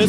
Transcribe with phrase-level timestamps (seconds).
[0.00, 0.08] El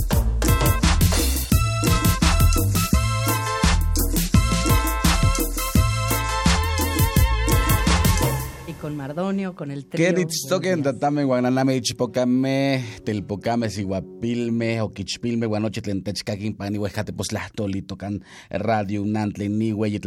[9.31, 10.05] Mardonio, con el trío.
[10.05, 19.47] Queritztoquen, tatame, guananame, ichpocame, telpocame, siguapilme, oquichpilme, guanochitlen, techcaquin, pani, huejate, poslahtoli, tocan Radio Nantle,
[19.47, 19.99] Nihue,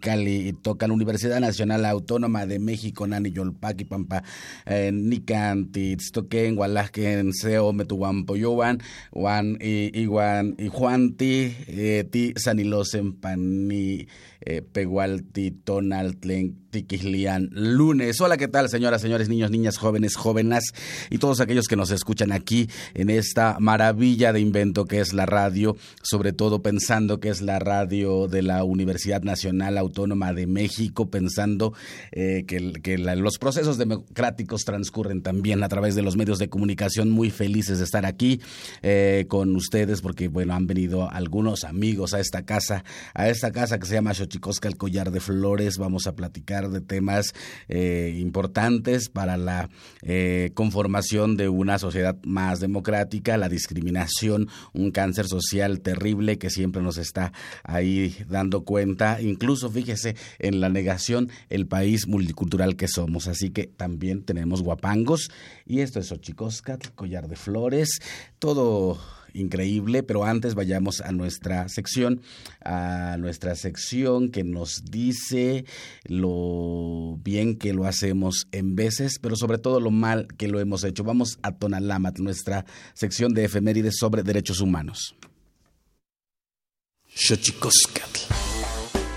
[0.00, 4.24] Cali, y tocan Universidad Nacional Autónoma de México, Nani, Yolpaqui, Pampa,
[4.66, 8.80] eh, Nican, Titztoquen, Gualajquen, Seo, Metuguampoyowan,
[9.12, 14.06] Juan, y Juan, y Juanti, eh, Ti, Sanilosen, Pani,
[14.50, 18.18] eh, Pegualti, Tonaltlen, Tiquislian, lunes.
[18.22, 20.72] Hola, ¿qué tal, señoras, señores, niños, niñas, jóvenes, jóvenes
[21.10, 25.26] y todos aquellos que nos escuchan aquí en esta maravilla de invento que es la
[25.26, 31.10] radio, sobre todo pensando que es la radio de la Universidad Nacional Autónoma de México,
[31.10, 31.74] pensando
[32.12, 37.10] eh, que, los procesos democráticos transcurren también a través de los medios de comunicación.
[37.10, 38.40] Muy felices de estar aquí
[38.80, 43.78] eh, con ustedes porque, bueno, han venido algunos amigos a esta casa, a esta casa
[43.78, 45.78] que se llama Xochicosca, el collar de flores.
[45.78, 47.34] Vamos a platicar de temas
[47.68, 49.68] eh, importantes para la
[50.02, 56.82] eh, conformación de una sociedad más democrática, la discriminación, un cáncer social terrible que siempre
[56.82, 57.32] nos está
[57.64, 63.26] ahí dando cuenta, incluso fíjese en la negación, el país multicultural que somos.
[63.26, 65.30] Así que también tenemos guapangos
[65.66, 67.98] y esto es Xochicosca, el collar de flores,
[68.38, 68.98] todo
[69.32, 72.20] increíble, pero antes vayamos a nuestra sección,
[72.64, 75.64] a nuestra sección que nos dice
[76.04, 80.84] lo bien que lo hacemos en veces, pero sobre todo lo mal que lo hemos
[80.84, 81.04] hecho.
[81.04, 82.64] Vamos a Tonalámatl, nuestra
[82.94, 85.14] sección de efemérides sobre derechos humanos.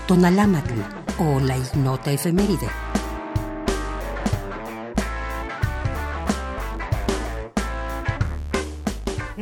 [0.08, 0.72] Tonalámatl
[1.18, 2.91] o la ignota efeméride.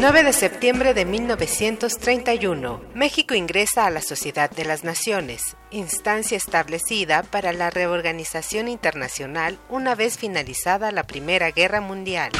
[0.00, 7.22] 9 de septiembre de 1931, México ingresa a la Sociedad de las Naciones, instancia establecida
[7.22, 12.32] para la reorganización internacional una vez finalizada la Primera Guerra Mundial.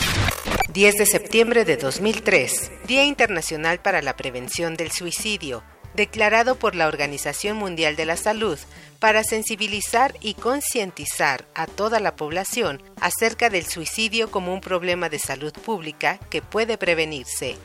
[0.73, 5.63] 10 de septiembre de 2003, Día Internacional para la Prevención del Suicidio,
[5.95, 8.59] declarado por la Organización Mundial de la Salud
[8.99, 15.19] para sensibilizar y concientizar a toda la población acerca del suicidio como un problema de
[15.19, 17.57] salud pública que puede prevenirse.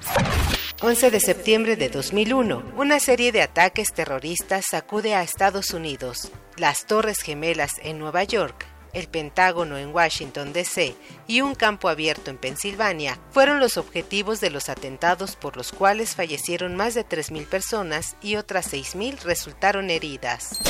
[0.81, 6.31] 11 de septiembre de 2001, una serie de ataques terroristas sacude a Estados Unidos.
[6.57, 10.95] Las Torres Gemelas en Nueva York el Pentágono en Washington, D.C.
[11.27, 16.15] y un campo abierto en Pensilvania fueron los objetivos de los atentados por los cuales
[16.15, 20.62] fallecieron más de 3.000 personas y otras 6.000 resultaron heridas.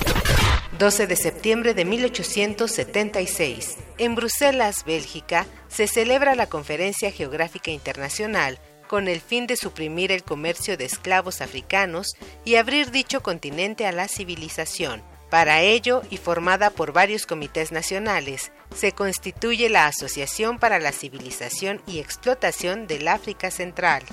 [0.80, 3.78] 12 de septiembre de 1876.
[4.00, 10.24] En Bruselas, Bélgica, se celebra la Conferencia Geográfica Internacional con el fin de suprimir el
[10.24, 15.04] comercio de esclavos africanos y abrir dicho continente a la civilización.
[15.30, 21.82] Para ello, y formada por varios comités nacionales, se constituye la Asociación para la Civilización
[21.88, 24.04] y Explotación del África Central.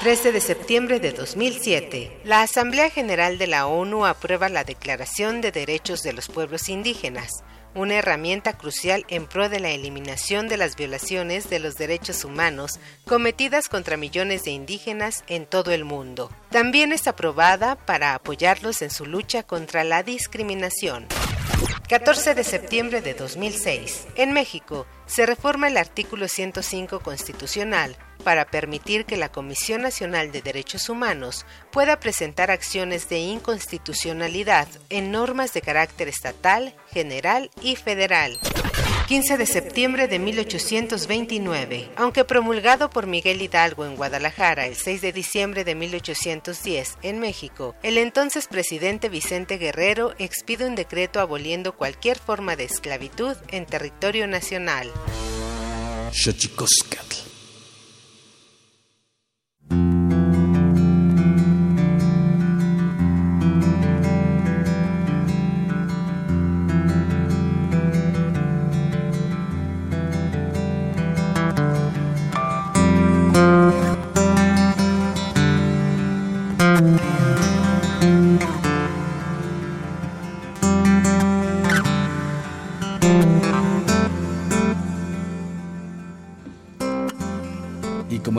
[0.00, 5.52] 13 de septiembre de 2007, la Asamblea General de la ONU aprueba la Declaración de
[5.52, 7.30] Derechos de los Pueblos Indígenas,
[7.76, 12.80] una herramienta crucial en pro de la eliminación de las violaciones de los derechos humanos
[13.04, 16.32] cometidas contra millones de indígenas en todo el mundo.
[16.50, 21.06] También es aprobada para apoyarlos en su lucha contra la discriminación.
[21.88, 24.08] 14 de septiembre de 2006.
[24.16, 30.42] En México, se reforma el artículo 105 constitucional para permitir que la Comisión Nacional de
[30.42, 38.36] Derechos Humanos pueda presentar acciones de inconstitucionalidad en normas de carácter estatal, general y federal.
[39.06, 41.90] 15 de septiembre de 1829.
[41.94, 47.76] Aunque promulgado por Miguel Hidalgo en Guadalajara el 6 de diciembre de 1810 en México,
[47.84, 54.26] el entonces presidente Vicente Guerrero expide un decreto aboliendo cualquier forma de esclavitud en territorio
[54.26, 54.90] nacional.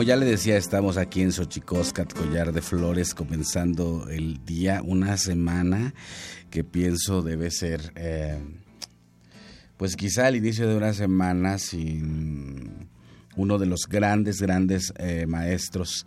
[0.02, 5.94] Ya le decía, estamos aquí en Xochicóscat, Collar de Flores, comenzando el día, una semana
[6.50, 8.38] que pienso debe ser, eh,
[9.76, 12.88] pues quizá el inicio de una semana sin
[13.36, 16.06] uno de los grandes, grandes eh, maestros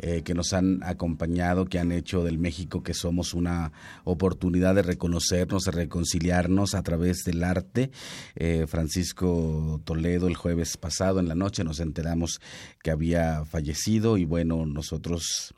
[0.00, 3.72] eh, que nos han acompañado, que han hecho del México que somos una
[4.04, 7.90] oportunidad de reconocernos, de reconciliarnos a través del arte.
[8.36, 12.40] Eh, Francisco Toledo el jueves pasado en la noche nos enteramos
[12.80, 15.52] que había fallecido y bueno, nosotros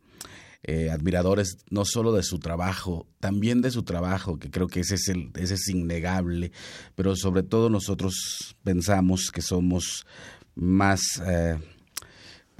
[0.62, 4.94] eh, admiradores no solo de su trabajo, también de su trabajo, que creo que ese
[4.94, 6.50] es, el, ese es innegable,
[6.94, 10.06] pero sobre todo nosotros pensamos que somos
[10.54, 11.20] más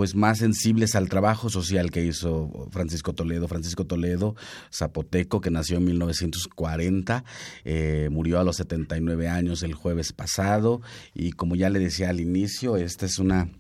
[0.01, 3.49] pues más sensibles al trabajo social que hizo Francisco Toledo.
[3.49, 4.35] Francisco Toledo,
[4.73, 7.23] zapoteco, que nació en 1940,
[7.67, 10.81] eh, murió a los 79 años el jueves pasado
[11.13, 13.51] y como ya le decía al inicio, esta es una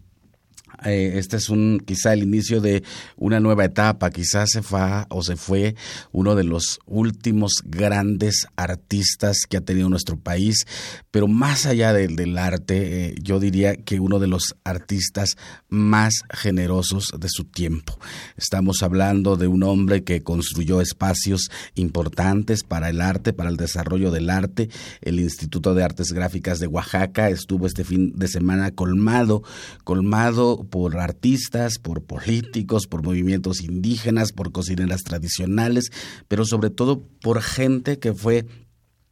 [0.84, 2.82] Eh, este es un quizá el inicio de
[3.16, 4.10] una nueva etapa.
[4.10, 5.74] Quizás se fue o se fue
[6.12, 10.66] uno de los últimos grandes artistas que ha tenido nuestro país.
[11.10, 15.36] Pero más allá del, arte, eh, yo diría que uno de los artistas
[15.68, 17.98] más generosos de su tiempo.
[18.36, 24.10] Estamos hablando de un hombre que construyó espacios importantes para el arte, para el desarrollo
[24.10, 24.70] del arte.
[25.00, 29.42] El Instituto de Artes Gráficas de Oaxaca estuvo este fin de semana colmado,
[29.84, 35.90] colmado por artistas, por políticos, por movimientos indígenas, por cocineras tradicionales,
[36.28, 38.46] pero sobre todo por gente que fue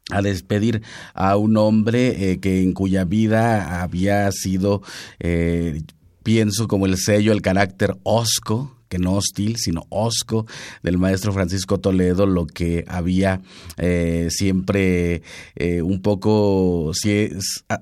[0.09, 0.81] a despedir
[1.13, 4.81] a un hombre eh, que en cuya vida había sido,
[5.19, 5.83] eh,
[6.23, 10.45] pienso como el sello, el carácter osco, que no hostil, sino osco
[10.83, 13.41] del maestro Francisco Toledo, lo que había
[13.77, 15.21] eh, siempre
[15.55, 17.29] eh, un poco, si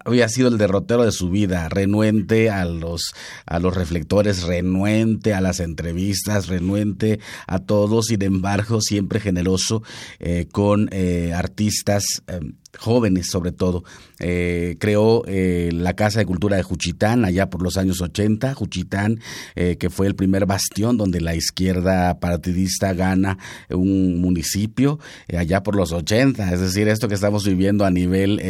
[0.05, 3.13] había sido el derrotero de su vida, renuente a los,
[3.45, 9.81] a los reflectores, renuente a las entrevistas, renuente a todo, sin embargo, siempre generoso
[10.19, 10.89] eh, con
[11.33, 12.21] artistas
[12.77, 13.83] jóvenes sobre todo.
[14.19, 19.19] Eh, creó eh, la Casa de Cultura de Juchitán allá por los años 80, Juchitán,
[19.55, 23.37] eh, que fue el primer bastión donde la izquierda partidista gana
[23.69, 24.99] un municipio
[25.35, 28.41] allá por los 80, es decir, esto que estamos viviendo a nivel,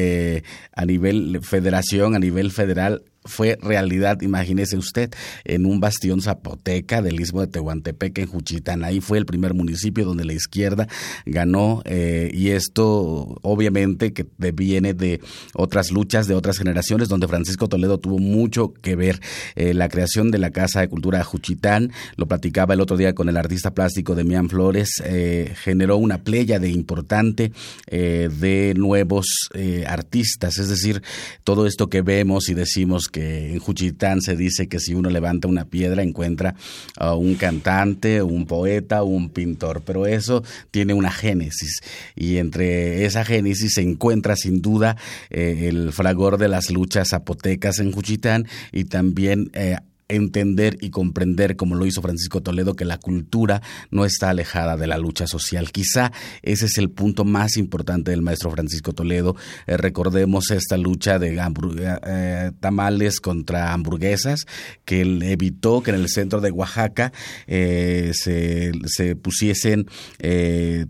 [0.74, 5.12] a nivel federación, a nivel federal, fue realidad, imagínese usted,
[5.46, 8.84] en un bastión zapoteca del istmo de Tehuantepec, en Juchitán.
[8.84, 10.88] Ahí fue el primer municipio donde la izquierda
[11.26, 15.22] ganó eh, y esto obviamente que viene de
[15.54, 19.20] otras luchas de otras generaciones donde Francisco Toledo tuvo mucho que ver.
[19.56, 23.30] Eh, la creación de la Casa de Cultura Juchitán, lo platicaba el otro día con
[23.30, 27.52] el artista plástico Demián Flores, eh, generó una playa de importante
[27.88, 29.50] de nuevos
[29.86, 31.02] artistas, es decir,
[31.44, 35.48] todo esto que vemos y decimos que en Juchitán se dice que si uno levanta
[35.48, 36.56] una piedra encuentra
[36.98, 41.82] a un cantante, un poeta, un pintor, pero eso tiene una génesis
[42.16, 44.98] y entre esa génesis se encuentra sin duda
[45.30, 51.56] eh, el fragor de las luchas zapotecas en Juchitán y también eh, entender y comprender,
[51.56, 53.62] como lo hizo Francisco Toledo, que la cultura
[53.92, 55.72] no está alejada de la lucha social.
[55.72, 56.12] Quizá
[56.42, 59.36] ese es el punto más importante del maestro Francisco Toledo.
[59.66, 64.46] Eh, recordemos esta lucha de eh, tamales contra hamburguesas,
[64.86, 67.12] que él evitó que en el centro de Oaxaca
[67.48, 69.88] eh, se, pusiesen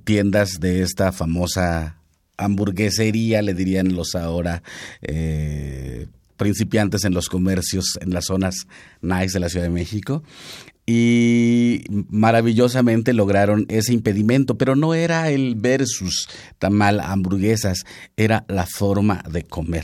[0.03, 2.01] tiendas de esta famosa
[2.37, 4.63] hamburguesería, le dirían los ahora
[6.37, 8.67] principiantes en los comercios en las zonas
[9.01, 10.23] nice de la Ciudad de México
[10.89, 16.29] y maravillosamente lograron ese impedimento, pero no era el versus
[16.59, 17.83] tamal hamburguesas,
[18.15, 19.83] era la forma de comer,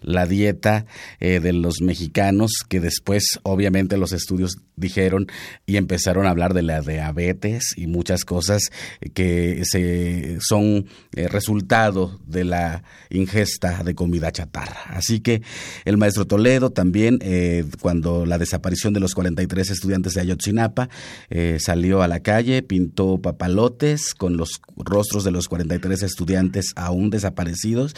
[0.00, 0.86] la dieta
[1.18, 5.26] eh, de los mexicanos que después obviamente los estudios dijeron
[5.66, 8.70] y empezaron a hablar de la diabetes y muchas cosas
[9.12, 14.82] que se son eh, resultado de la ingesta de comida chatarra.
[14.90, 15.42] Así que
[15.84, 20.88] el maestro Toledo también eh, cuando la desaparición de los 43 estudiantes de Ayotzinapa Sinapa,
[21.30, 27.10] eh, salió a la calle, pintó papalotes con los rostros de los 43 estudiantes aún
[27.10, 27.94] desaparecidos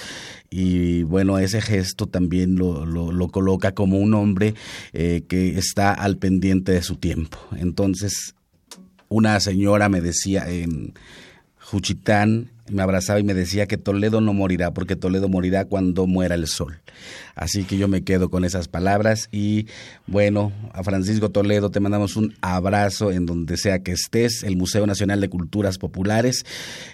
[0.50, 4.55] y bueno, ese gesto también lo, lo, coloca como un hombre
[4.93, 7.38] eh, que está al pendiente de su tiempo.
[7.57, 8.35] Entonces,
[9.09, 10.95] una señora me decía en
[11.59, 16.35] Juchitán, me abrazaba y me decía que Toledo no morirá, porque Toledo morirá cuando muera
[16.35, 16.80] el sol.
[17.35, 19.66] Así que yo me quedo con esas palabras y
[20.06, 24.42] bueno, a Francisco Toledo te mandamos un abrazo en donde sea que estés.
[24.42, 26.46] El Museo Nacional de Culturas Populares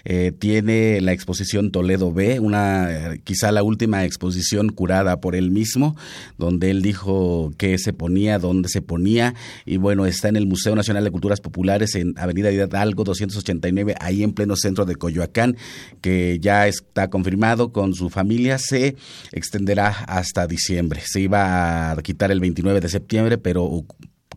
[0.03, 5.95] eh, tiene la exposición Toledo B, una quizá la última exposición curada por él mismo,
[6.37, 10.75] donde él dijo qué se ponía, dónde se ponía y bueno, está en el Museo
[10.75, 15.55] Nacional de Culturas Populares en Avenida Hidalgo 289, ahí en pleno centro de Coyoacán
[16.01, 18.95] que ya está confirmado con su familia, se
[19.31, 21.01] extenderá hasta diciembre.
[21.05, 23.85] Se iba a quitar el 29 de septiembre, pero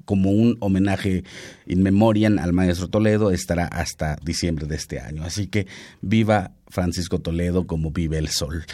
[0.07, 1.25] como un homenaje
[1.67, 5.25] in memoriam al maestro Toledo, estará hasta diciembre de este año.
[5.25, 5.67] Así que
[6.01, 8.65] viva Francisco Toledo como vive el sol.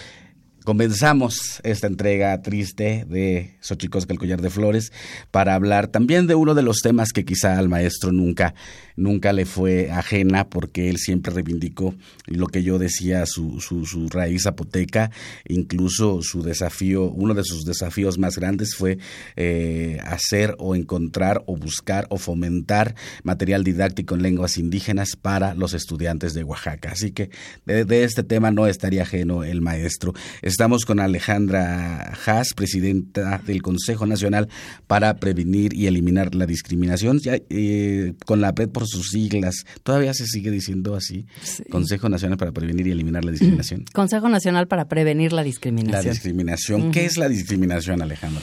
[0.64, 4.92] Comenzamos esta entrega triste de Xochicosca el collar de flores
[5.32, 8.54] para hablar también de uno de los temas que quizá al maestro nunca
[8.96, 11.94] nunca le fue ajena porque él siempre reivindicó
[12.26, 15.10] lo que yo decía, su, su, su raíz zapoteca,
[15.46, 18.98] incluso su desafío, uno de sus desafíos más grandes fue
[19.36, 25.74] eh, hacer o encontrar o buscar o fomentar material didáctico en lenguas indígenas para los
[25.74, 26.90] estudiantes de Oaxaca.
[26.92, 27.30] Así que
[27.66, 30.12] de, este tema no estaría ajeno el maestro.
[30.42, 34.48] Estamos con Alejandra Haas, presidenta del Consejo Nacional
[34.86, 39.64] para Prevenir y Eliminar la Discriminación, eh, con la PED por sus siglas.
[39.82, 41.26] Todavía se sigue diciendo así.
[41.70, 43.84] Consejo Nacional para Prevenir y Eliminar la Discriminación.
[43.92, 46.04] Consejo Nacional para Prevenir la Discriminación.
[46.04, 46.90] La discriminación.
[46.90, 48.42] ¿Qué es la discriminación, Alejandra?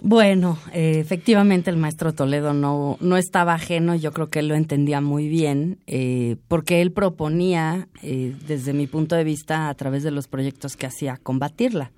[0.00, 4.54] Bueno, eh, efectivamente el maestro Toledo no, no estaba ajeno, yo creo que él lo
[4.54, 10.04] entendía muy bien, eh, porque él proponía, eh, desde mi punto de vista, a través
[10.04, 11.90] de los proyectos que hacía, combatirla.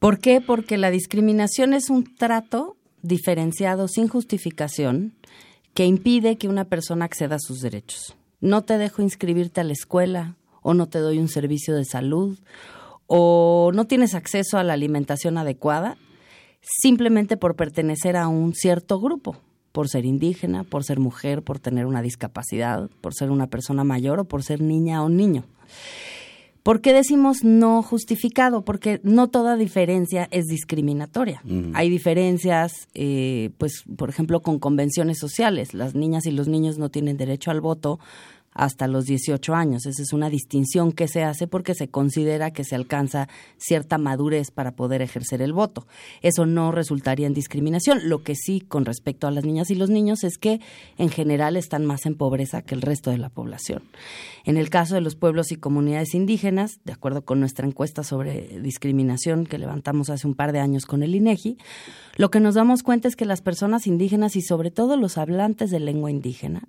[0.00, 0.40] ¿Por qué?
[0.40, 5.12] Porque la discriminación es un trato diferenciado sin justificación
[5.74, 8.16] que impide que una persona acceda a sus derechos.
[8.40, 12.38] No te dejo inscribirte a la escuela o no te doy un servicio de salud
[13.06, 15.96] o no tienes acceso a la alimentación adecuada
[16.60, 19.36] simplemente por pertenecer a un cierto grupo,
[19.72, 24.20] por ser indígena, por ser mujer, por tener una discapacidad, por ser una persona mayor
[24.20, 25.44] o por ser niña o niño.
[26.62, 28.64] ¿Por qué decimos no justificado?
[28.64, 31.42] Porque no toda diferencia es discriminatoria.
[31.74, 35.72] Hay diferencias, eh, pues, por ejemplo, con convenciones sociales.
[35.72, 37.98] Las niñas y los niños no tienen derecho al voto
[38.52, 39.86] hasta los 18 años.
[39.86, 43.28] Esa es una distinción que se hace porque se considera que se alcanza
[43.58, 45.86] cierta madurez para poder ejercer el voto.
[46.22, 48.08] Eso no resultaría en discriminación.
[48.08, 50.60] Lo que sí con respecto a las niñas y los niños es que
[50.98, 53.82] en general están más en pobreza que el resto de la población.
[54.44, 58.60] En el caso de los pueblos y comunidades indígenas, de acuerdo con nuestra encuesta sobre
[58.60, 61.58] discriminación que levantamos hace un par de años con el INEGI,
[62.16, 65.70] lo que nos damos cuenta es que las personas indígenas y sobre todo los hablantes
[65.70, 66.62] de lengua indígena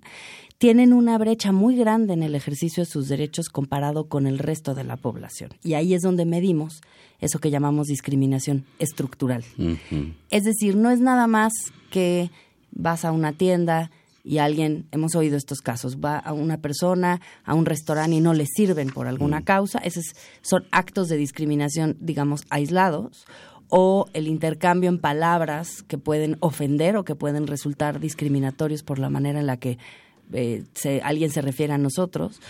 [0.58, 4.74] tienen una brecha muy grande en el ejercicio de sus derechos comparado con el resto
[4.74, 5.50] de la población.
[5.62, 6.80] Y ahí es donde medimos
[7.20, 9.44] eso que llamamos discriminación estructural.
[10.30, 11.52] Es decir, no es nada más
[11.90, 12.30] que
[12.72, 13.90] vas a una tienda
[14.24, 18.34] y alguien, hemos oído estos casos, va a una persona a un restaurante y no
[18.34, 19.44] le sirven por alguna mm.
[19.44, 20.04] causa, esos
[20.42, 23.26] son actos de discriminación, digamos, aislados,
[23.68, 29.08] o el intercambio en palabras que pueden ofender o que pueden resultar discriminatorios por la
[29.08, 29.78] manera en la que
[30.32, 30.64] eh,
[31.02, 32.40] alguien se refiere a nosotros,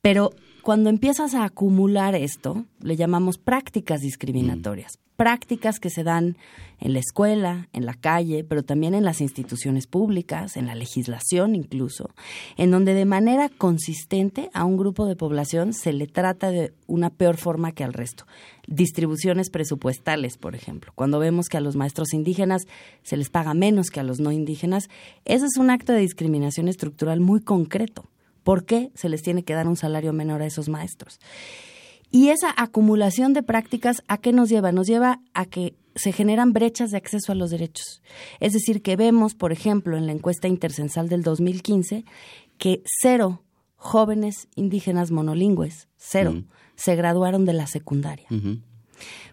[0.00, 0.32] pero
[0.64, 4.96] cuando empiezas a acumular esto, le llamamos prácticas discriminatorias.
[4.96, 5.04] Mm.
[5.16, 6.38] Prácticas que se dan
[6.80, 11.54] en la escuela, en la calle, pero también en las instituciones públicas, en la legislación
[11.54, 12.10] incluso,
[12.56, 17.10] en donde de manera consistente a un grupo de población se le trata de una
[17.10, 18.24] peor forma que al resto.
[18.66, 20.92] Distribuciones presupuestales, por ejemplo.
[20.94, 22.62] Cuando vemos que a los maestros indígenas
[23.02, 24.88] se les paga menos que a los no indígenas,
[25.26, 28.08] ese es un acto de discriminación estructural muy concreto.
[28.44, 31.18] ¿Por qué se les tiene que dar un salario menor a esos maestros?
[32.10, 34.70] Y esa acumulación de prácticas, ¿a qué nos lleva?
[34.70, 38.02] Nos lleva a que se generan brechas de acceso a los derechos.
[38.38, 42.04] Es decir, que vemos, por ejemplo, en la encuesta intercensal del 2015,
[42.58, 43.42] que cero
[43.76, 46.44] jóvenes indígenas monolingües, cero,
[46.76, 48.28] se graduaron de la secundaria.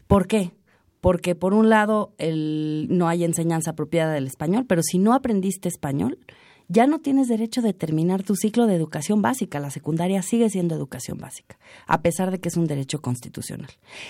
[0.08, 0.52] ¿Por qué?
[1.00, 5.70] Porque por un lado el, no hay enseñanza apropiada del español, pero si no aprendiste
[5.70, 6.20] español,
[6.72, 9.60] ya no tienes derecho de terminar tu ciclo de educación básica.
[9.60, 13.70] La secundaria sigue siendo educación básica, a pesar de que es un derecho constitucional.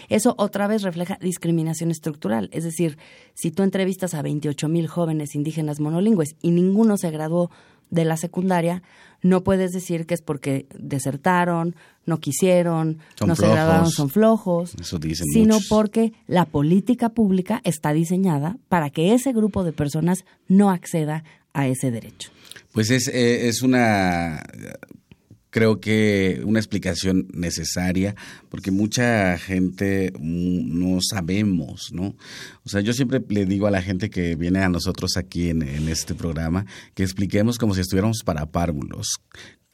[0.10, 2.50] Eso otra vez refleja discriminación estructural.
[2.54, 3.00] Es decir,
[3.34, 7.50] si tú entrevistas a 28 mil jóvenes indígenas monolingües y ninguno se graduó
[7.90, 8.84] de la secundaria,
[9.22, 14.76] no puedes decir que es porque desertaron, no quisieron, no se graduaron, son flojos,
[15.34, 21.24] sino porque la política pública está diseñada para que ese grupo de personas no acceda
[21.54, 22.32] a ese derecho.
[22.72, 24.42] Pues es, eh, es una
[25.52, 28.16] creo que una explicación necesaria,
[28.50, 32.16] porque mucha gente no sabemos, ¿no?
[32.64, 35.62] O sea, yo siempre le digo a la gente que viene a nosotros aquí en,
[35.62, 39.20] este programa que expliquemos como si estuviéramos para párvulos,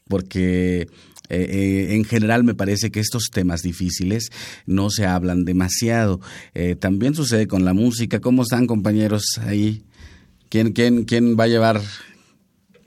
[0.06, 0.88] porque eh,
[1.30, 4.32] eh, en general me parece que estos temas difíciles
[4.66, 6.20] no se hablan demasiado.
[6.80, 8.20] también sucede con la música.
[8.20, 9.84] ¿Cómo están compañeros ahí?
[10.50, 11.82] ¿Quién, quién, quién va a llevar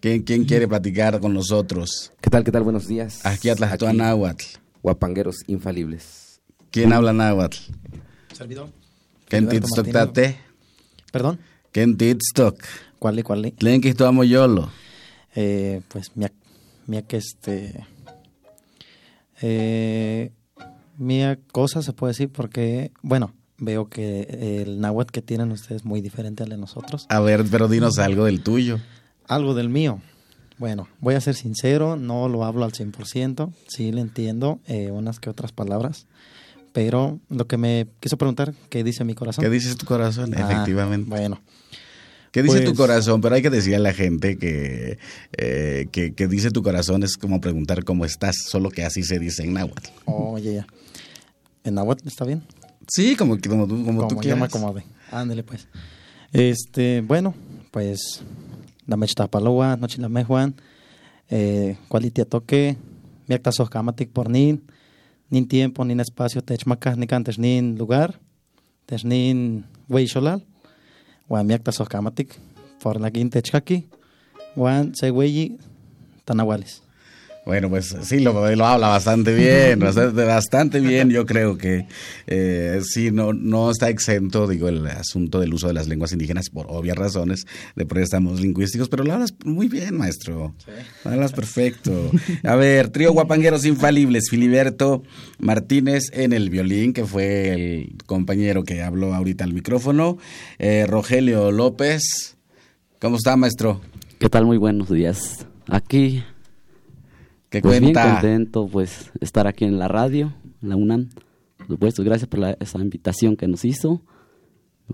[0.01, 2.11] ¿Quién, quién quiere platicar con nosotros?
[2.23, 2.63] ¿Qué tal, qué tal?
[2.63, 3.21] Buenos días.
[3.27, 4.45] Aquí Atlactoa Náhuatl.
[4.83, 6.41] Guapangueros infalibles.
[6.71, 7.59] ¿Quién habla Náhuatl?
[8.33, 8.71] Servidor.
[9.29, 9.47] ¿Quién
[9.93, 10.39] tate?
[11.13, 11.39] ¿Perdón?
[11.71, 12.65] ¿Quién titstock?
[12.99, 13.53] ¿Cuál es, cuál?
[13.59, 14.71] ¿Quién que estuvo yolo?
[15.35, 16.33] Eh, pues, mía,
[16.87, 17.87] mía que este...
[19.43, 20.33] Eh,
[20.97, 25.85] mía cosa se puede decir porque, bueno, veo que el náhuatl que tienen ustedes es
[25.85, 27.07] muy diferente al de nosotros.
[27.09, 28.81] A ver, pero dinos algo del tuyo
[29.29, 30.01] algo del mío.
[30.59, 35.21] Bueno, voy a ser sincero, no lo hablo al 100%, sí le entiendo eh, unas
[35.21, 36.07] que otras palabras,
[36.73, 39.43] pero lo que me quiso preguntar, ¿qué dice mi corazón?
[39.45, 40.35] ¿Qué dice tu corazón?
[40.37, 41.09] Ah, Efectivamente.
[41.09, 41.41] Bueno,
[42.33, 43.21] ¿Qué dice tu Pues- corazón?
[43.21, 44.99] Pero hay que decirle a la gente que,
[45.39, 49.19] eh, que, que dice tu corazón es como preguntar cómo estás, solo que así se
[49.19, 49.89] dice en náhuatl.
[50.07, 50.67] oye, ya.
[51.65, 52.43] ¿En náhuatl está bien?
[52.93, 54.49] Sí, como, que- como, tú, como tú Como yo me quieras.
[54.49, 54.85] acomode.
[55.13, 55.69] Ándale, pues.
[56.33, 57.35] Este, bueno,
[57.71, 58.23] pues,
[58.87, 60.55] dame paloa, noche la mejuan,
[61.29, 62.77] eh, cualitia toque,
[63.29, 64.63] miacta kamatik por nin,
[65.29, 68.19] nin tiempo, nin espacio, techmacas, ni cantes, nin lugar,
[68.87, 70.45] tech nin weisholal,
[71.29, 72.35] wan miacta kamatik,
[72.83, 73.87] por la quinta techkaki,
[74.57, 75.59] wan se weyi,
[76.25, 76.83] tanahuales.
[77.51, 81.11] Bueno, pues sí, lo, lo habla bastante bien, bastante, bastante bien.
[81.11, 81.85] Yo creo que
[82.29, 86.49] eh, sí, no, no está exento, digo, el asunto del uso de las lenguas indígenas
[86.49, 90.55] por obvias razones de préstamos lingüísticos, pero lo hablas muy bien, maestro.
[91.05, 92.13] Lo hablas perfecto.
[92.45, 95.03] A ver, trío guapangueros infalibles, Filiberto
[95.41, 100.19] Martínez en el violín, que fue el compañero que habló ahorita al micrófono,
[100.61, 102.37] eh, Rogelio López.
[103.01, 103.81] ¿Cómo está, maestro?
[104.21, 104.47] ¿Qué tal?
[104.47, 105.49] Muy buenos días.
[105.67, 106.23] Aquí,
[107.51, 108.13] ¿Qué pues bien cuenta?
[108.15, 110.33] contento, pues, estar aquí en la radio,
[110.63, 111.09] en la UNAM.
[111.59, 114.03] Por supuesto, gracias por la- esa invitación que nos hizo.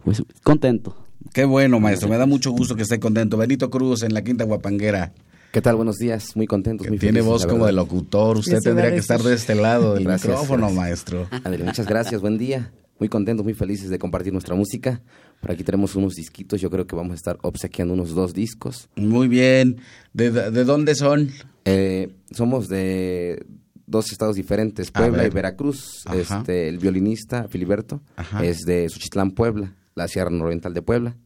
[0.05, 0.97] Pues, contento.
[1.33, 2.09] Qué bueno, maestro.
[2.09, 3.37] Me da mucho gusto que esté contento.
[3.37, 5.13] Benito Cruz en la Quinta Guapanguera.
[5.53, 5.77] ¿Qué tal?
[5.77, 6.37] Buenos días.
[6.37, 8.37] Muy contentos, muy tiene felices, voz como de locutor.
[8.39, 10.77] Usted tendría que estar de este lado del Gracias, micrófono, gracias.
[10.77, 11.27] maestro.
[11.31, 12.21] Ándale, muchas gracias.
[12.21, 12.73] Buen día.
[12.99, 15.01] Muy contentos, muy felices de compartir nuestra música.
[15.41, 16.61] Por aquí tenemos unos disquitos.
[16.61, 18.89] Yo creo que vamos a estar obsequiando unos dos discos.
[18.97, 19.79] Muy bien.
[20.13, 21.31] ¿De, de dónde son?
[21.65, 23.45] Eh, somos de
[23.87, 26.03] dos estados diferentes, A Puebla y Veracruz.
[26.07, 26.39] Ajá.
[26.39, 28.45] Este, el violinista Filiberto Ajá.
[28.45, 31.17] es de Suchitlán, Puebla, la Sierra Nororiental de Puebla.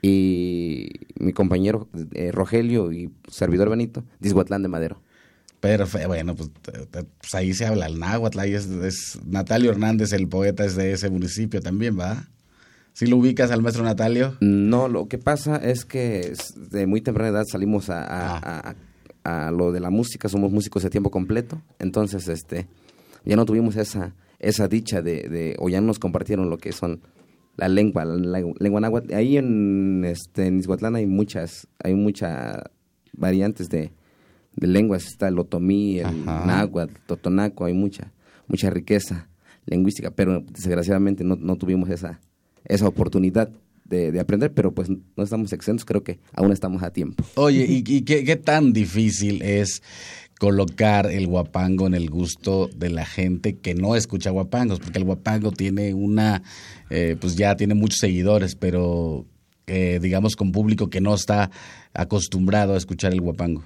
[0.00, 0.88] Y
[1.20, 5.00] mi compañero eh, Rogelio y servidor Benito, de Izhuatlán de Madero.
[5.60, 6.08] Perfecto.
[6.08, 8.40] Bueno, pues, pues ahí se habla el náhuatl.
[8.40, 12.28] Ahí es, es Natalio Hernández, el poeta, es de ese municipio también, ¿va?
[12.94, 14.36] ¿Sí lo ubicas al maestro Natalio?
[14.40, 16.32] No, lo que pasa es que
[16.70, 18.74] de muy temprana edad salimos a, a- Ah.
[19.24, 22.66] a- a lo de la música, somos músicos de tiempo completo, entonces este
[23.24, 26.72] ya no tuvimos esa esa dicha de, de o ya no nos compartieron lo que
[26.72, 27.00] son
[27.56, 29.14] la lengua, la, la lengua náhuatl.
[29.14, 32.56] Ahí en este en Izhuatlán hay muchas hay muchas
[33.12, 33.92] variantes de,
[34.56, 36.44] de lenguas, está el otomí, el Ajá.
[36.44, 38.12] náhuatl, totonaco, hay mucha
[38.48, 39.28] mucha riqueza
[39.66, 42.20] lingüística, pero desgraciadamente no, no tuvimos esa
[42.64, 43.50] esa oportunidad
[43.84, 47.24] de, de aprender, pero pues no estamos exentos, creo que aún estamos a tiempo.
[47.34, 49.82] Oye, ¿y, y qué, qué tan difícil es
[50.38, 54.80] colocar el guapango en el gusto de la gente que no escucha guapangos?
[54.80, 56.42] Porque el guapango tiene una,
[56.90, 59.26] eh, pues ya tiene muchos seguidores, pero
[59.66, 61.50] eh, digamos con público que no está
[61.94, 63.62] acostumbrado a escuchar el guapango.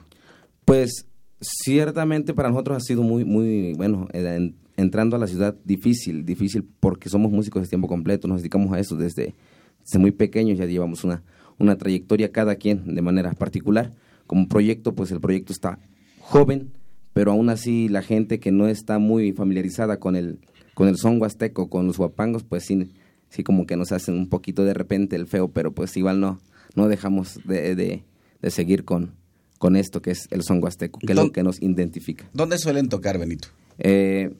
[0.64, 1.06] Pues
[1.40, 6.24] ciertamente para nosotros ha sido muy, muy, bueno, eh, en- entrando a la ciudad difícil,
[6.24, 9.34] difícil porque somos músicos de tiempo completo, nos dedicamos a eso desde,
[9.80, 11.22] desde muy pequeños, ya llevamos una,
[11.58, 13.92] una trayectoria cada quien de manera particular.
[14.26, 15.78] Como proyecto, pues el proyecto está
[16.20, 16.72] joven,
[17.12, 20.40] pero aún así la gente que no está muy familiarizada con el,
[20.74, 22.90] con el son huasteco, con los guapangos, pues sí,
[23.28, 26.40] sí como que nos hacen un poquito de repente el feo, pero pues igual no,
[26.74, 28.02] no dejamos de, de,
[28.42, 29.12] de seguir con,
[29.58, 32.28] con esto que es el son huasteco, que es lo que nos identifica.
[32.32, 33.48] ¿Dónde suelen tocar, Benito?
[33.78, 34.34] Eh,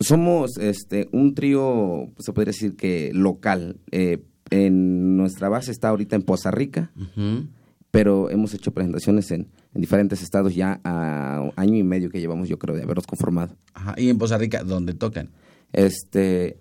[0.00, 3.78] somos este un trío, se podría decir que local.
[3.90, 6.90] Eh, en nuestra base está ahorita en Poza Rica,
[7.90, 12.48] pero hemos hecho presentaciones en, en diferentes estados ya a año y medio que llevamos,
[12.48, 13.56] yo creo, de habernos conformado.
[13.74, 13.94] Ajá.
[13.98, 15.30] Y en Poza Rica, ¿dónde tocan?
[15.74, 16.56] Este,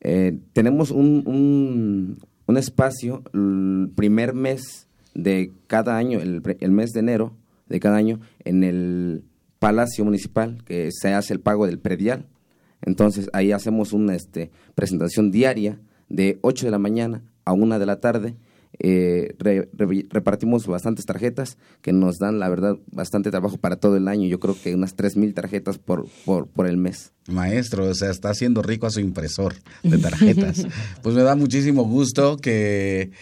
[0.00, 4.83] eh, tenemos un, un, un espacio el primer mes
[5.14, 7.36] de cada año, el, el mes de enero
[7.68, 9.24] de cada año, en el
[9.58, 12.26] Palacio Municipal, que se hace el pago del predial.
[12.82, 17.86] Entonces ahí hacemos una este, presentación diaria de 8 de la mañana a 1 de
[17.86, 18.36] la tarde.
[18.80, 23.96] Eh, re- re- repartimos bastantes tarjetas que nos dan, la verdad, bastante trabajo para todo
[23.96, 24.26] el año.
[24.26, 27.12] Yo creo que unas 3.000 tarjetas por, por, por el mes.
[27.28, 30.66] Maestro, o sea, está haciendo rico a su impresor de tarjetas.
[31.02, 33.12] pues me da muchísimo gusto que,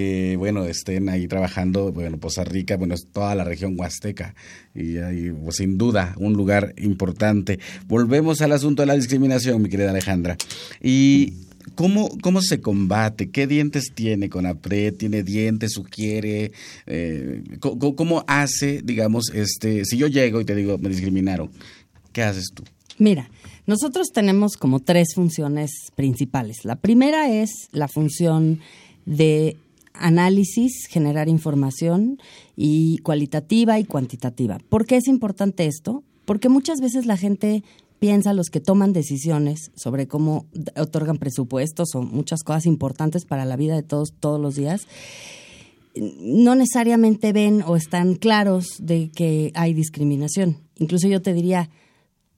[0.00, 4.34] que, bueno, estén ahí trabajando, bueno, Poza Rica, bueno, es toda la región huasteca
[4.74, 7.58] y ahí, pues, sin duda, un lugar importante.
[7.86, 10.38] Volvemos al asunto de la discriminación, mi querida Alejandra.
[10.82, 11.34] Y
[11.74, 13.30] ¿Cómo, ¿Cómo se combate?
[13.30, 14.94] ¿Qué dientes tiene Conapred?
[14.94, 15.72] ¿Tiene dientes?
[15.74, 16.52] ¿Sugiere?
[16.86, 21.50] Eh, ¿cómo, ¿Cómo hace, digamos, este, si yo llego y te digo, me discriminaron,
[22.12, 22.64] ¿qué haces tú?
[22.96, 23.30] Mira,
[23.66, 26.64] nosotros tenemos como tres funciones principales.
[26.64, 28.60] La primera es la función
[29.04, 29.56] de
[30.00, 32.18] análisis, generar información
[32.56, 34.58] y cualitativa y cuantitativa.
[34.68, 36.02] ¿Por qué es importante esto?
[36.24, 37.62] Porque muchas veces la gente
[38.00, 43.56] piensa, los que toman decisiones sobre cómo otorgan presupuestos o muchas cosas importantes para la
[43.56, 44.86] vida de todos todos los días,
[45.94, 50.56] no necesariamente ven o están claros de que hay discriminación.
[50.78, 51.68] Incluso yo te diría,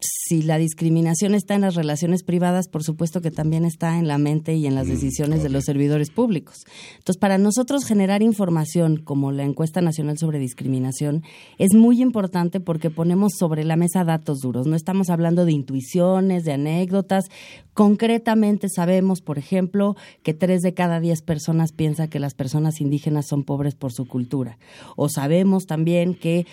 [0.03, 4.19] si la discriminación está en las relaciones privadas, por supuesto que también está en la
[4.19, 6.65] mente y en las mm, decisiones de los servidores públicos.
[6.99, 11.23] Entonces, para nosotros generar información como la encuesta nacional sobre discriminación
[11.59, 14.67] es muy importante porque ponemos sobre la mesa datos duros.
[14.67, 17.27] No estamos hablando de intuiciones, de anécdotas.
[17.75, 23.27] Concretamente sabemos, por ejemplo, que tres de cada diez personas piensan que las personas indígenas
[23.27, 24.59] son pobres por su cultura.
[24.97, 26.47] O sabemos también que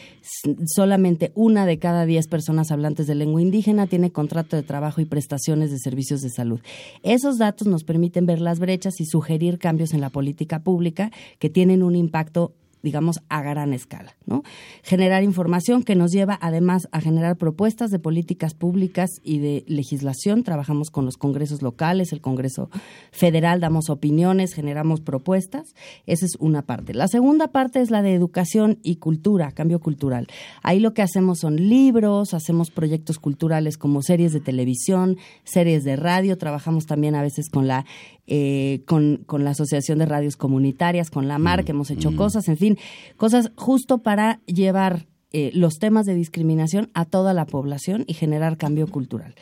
[0.66, 5.06] solamente una de cada diez personas hablantes de lengua indígena tiene contrato de trabajo y
[5.06, 6.60] prestaciones de servicios de salud.
[7.04, 11.50] Esos datos nos permiten ver las brechas y sugerir cambios en la política pública que
[11.50, 14.16] tienen un impacto digamos, a gran escala.
[14.26, 14.44] ¿no?
[14.84, 20.44] Generar información que nos lleva además a generar propuestas de políticas públicas y de legislación.
[20.44, 22.70] Trabajamos con los congresos locales, el Congreso
[23.12, 25.76] Federal, damos opiniones, generamos propuestas.
[26.06, 26.94] Esa es una parte.
[26.94, 30.28] La segunda parte es la de educación y cultura, cambio cultural.
[30.64, 35.96] Ahí lo que hacemos son libros, hacemos proyectos culturales como series de televisión, series de
[35.96, 37.86] radio, trabajamos también a veces con la
[38.32, 42.16] eh, con, con, la Asociación de Radios Comunitarias, con la MAR, que hemos hecho mm.
[42.16, 42.78] cosas, en fin,
[43.18, 48.58] cosas justo para llevar eh, los temas de discriminación a toda la población y generar
[48.58, 49.36] cambio cultural.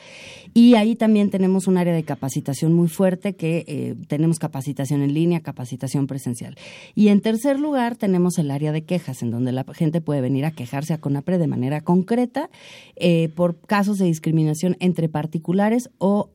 [0.53, 5.13] Y ahí también tenemos un área de capacitación muy fuerte que eh, tenemos capacitación en
[5.13, 6.57] línea, capacitación presencial.
[6.93, 10.43] Y en tercer lugar tenemos el área de quejas, en donde la gente puede venir
[10.43, 12.49] a quejarse a CONAPRE de manera concreta
[12.97, 16.29] eh, por casos de discriminación entre particulares o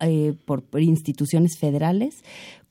[0.46, 2.22] por instituciones federales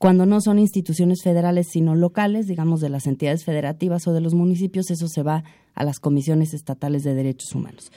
[0.02, 4.34] cuando no son instituciones federales, sino locales, digamos, de las entidades federativas o de los
[4.34, 7.90] municipios, eso se va a las comisiones estatales de derechos humanos.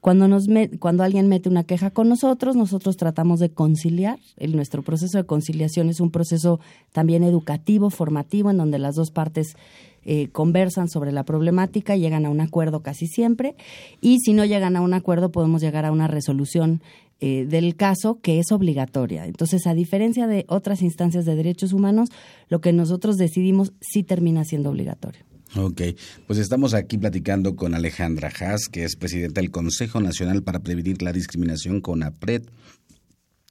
[0.00, 0.46] Cuando, nos
[0.78, 4.20] cuando alguien mete una queja con nosotros, nosotros tratamos de conciliar.
[4.36, 6.60] El, nuestro proceso de conciliación es un proceso
[6.92, 9.56] también educativo, formativo, en donde las dos partes
[10.04, 13.56] eh, conversan sobre la problemática, llegan a un acuerdo casi siempre,
[14.00, 16.80] y si no llegan a un acuerdo, podemos llegar a una resolución
[17.20, 19.26] eh, del caso que es obligatoria.
[19.26, 22.10] Entonces, a diferencia de otras instancias de derechos humanos,
[22.48, 25.27] lo que nosotros decidimos sí termina siendo obligatorio.
[25.56, 25.80] Ok,
[26.26, 31.02] pues estamos aquí platicando con Alejandra Haas, que es presidenta del Consejo Nacional para Prevenir
[31.02, 32.42] la Discriminación con APRED.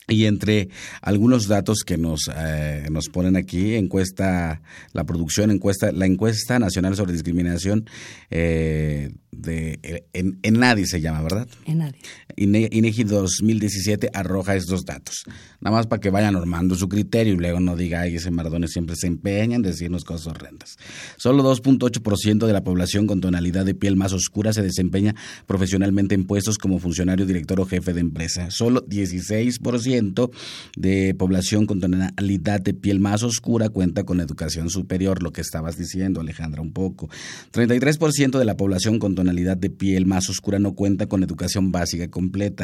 [0.09, 0.69] Y entre
[1.01, 4.61] algunos datos que nos, eh, nos ponen aquí, encuesta,
[4.93, 7.89] la producción, encuesta, la encuesta nacional sobre discriminación
[8.29, 11.47] eh, de en, en, Nadie se llama, ¿verdad?
[11.65, 11.99] En Nadie.
[12.37, 15.23] INEGI 2017 arroja estos datos.
[15.59, 18.71] Nada más para que vayan normando su criterio y luego no diga, ay, ese Mardones
[18.71, 20.77] siempre se empeña en decirnos cosas horrendas.
[21.17, 25.15] Solo 2.8% de la población con tonalidad de piel más oscura se desempeña
[25.47, 28.51] profesionalmente en puestos como funcionario, director o jefe de empresa.
[28.51, 30.29] Solo 16%
[30.75, 35.75] de población con tonalidad de piel más oscura cuenta con educación superior, lo que estabas
[35.75, 37.09] diciendo, Alejandra, un poco.
[37.51, 42.07] 33% de la población con tonalidad de piel más oscura no cuenta con educación básica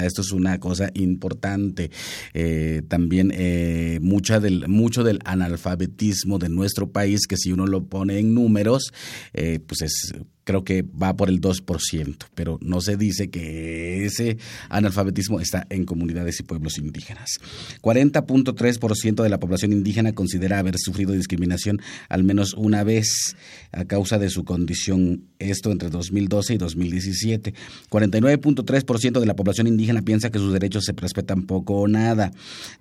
[0.03, 1.91] Esto es una cosa importante.
[2.33, 7.85] Eh, también eh, mucha del, mucho del analfabetismo de nuestro país, que si uno lo
[7.85, 8.93] pone en números,
[9.33, 14.37] eh, pues es creo que va por el 2%, pero no se dice que ese
[14.69, 17.39] analfabetismo está en comunidades y pueblos indígenas.
[17.81, 23.35] 40.3% de la población indígena considera haber sufrido discriminación al menos una vez
[23.71, 27.53] a causa de su condición, esto entre 2012 y 2017.
[27.89, 32.31] 49.3% de la población indígena piensa que sus derechos se respetan poco o nada.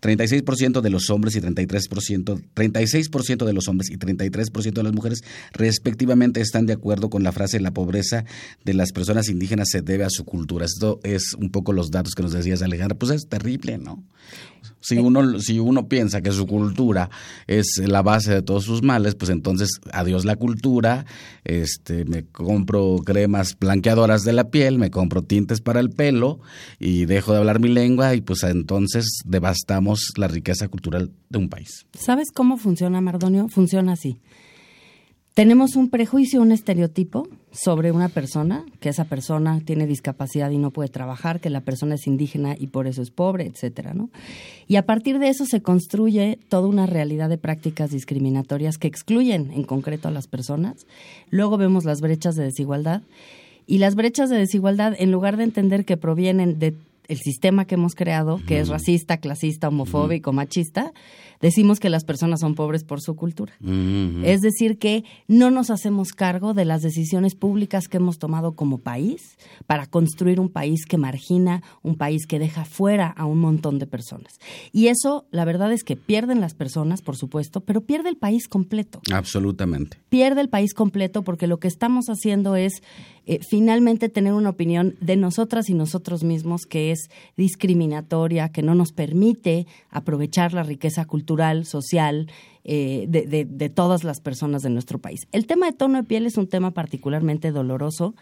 [0.01, 5.23] 36% de los hombres y 33%, 36% de los hombres y 33% de las mujeres
[5.53, 8.25] respectivamente están de acuerdo con la frase la pobreza
[8.65, 10.65] de las personas indígenas se debe a su cultura.
[10.65, 12.99] Esto es un poco los datos que nos decías, Alejandra.
[12.99, 14.03] Pues es terrible, ¿no?
[14.81, 17.09] Si uno, si uno piensa que su cultura
[17.47, 21.07] es la base de todos sus males, pues entonces adiós la cultura,
[21.45, 26.41] este, me compro cremas blanqueadoras de la piel, me compro tintes para el pelo
[26.81, 31.49] y dejo de hablar mi lengua y pues entonces devastamos la riqueza cultural de un
[31.49, 31.87] país.
[31.93, 33.49] ¿Sabes cómo funciona, Mardonio?
[33.49, 34.19] Funciona así
[35.35, 40.71] tenemos un prejuicio, un estereotipo sobre una persona, que esa persona tiene discapacidad y no
[40.71, 44.11] puede trabajar, que la persona es indígena y por eso es pobre, etcétera, ¿no?
[44.67, 49.53] Y a partir de eso se construye toda una realidad de prácticas discriminatorias que excluyen
[49.53, 50.87] en concreto a las personas.
[51.31, 53.03] Luego vemos las brechas de desigualdad
[53.67, 56.75] y las brechas de desigualdad, en lugar de entender que provienen de
[57.09, 60.93] el sistema que hemos creado, que es racista, clasista, homofóbico, machista,
[61.43, 63.53] decimos que las personas son pobres por su cultura.
[64.25, 68.79] Es decir, que no nos hacemos cargo de las decisiones públicas que hemos tomado como
[68.79, 73.79] país para construir un país que margina, un país que deja fuera a un montón
[73.79, 74.39] de personas.
[74.73, 78.49] Y eso, la verdad es que pierden las personas, por supuesto, pero pierde el país
[78.49, 79.01] completo.
[79.13, 79.99] Absolutamente.
[80.09, 82.83] Pierde el país completo porque lo que estamos haciendo es
[83.25, 88.75] eh, finalmente tener una opinión de nosotras y nosotros mismos que es discriminatoria, que no
[88.75, 91.32] nos permite aprovechar la riqueza cultural,
[91.65, 92.29] social,
[92.65, 95.27] eh, de, de todas las personas de nuestro país.
[95.33, 98.15] El tema de tono de piel es un tema particularmente doloroso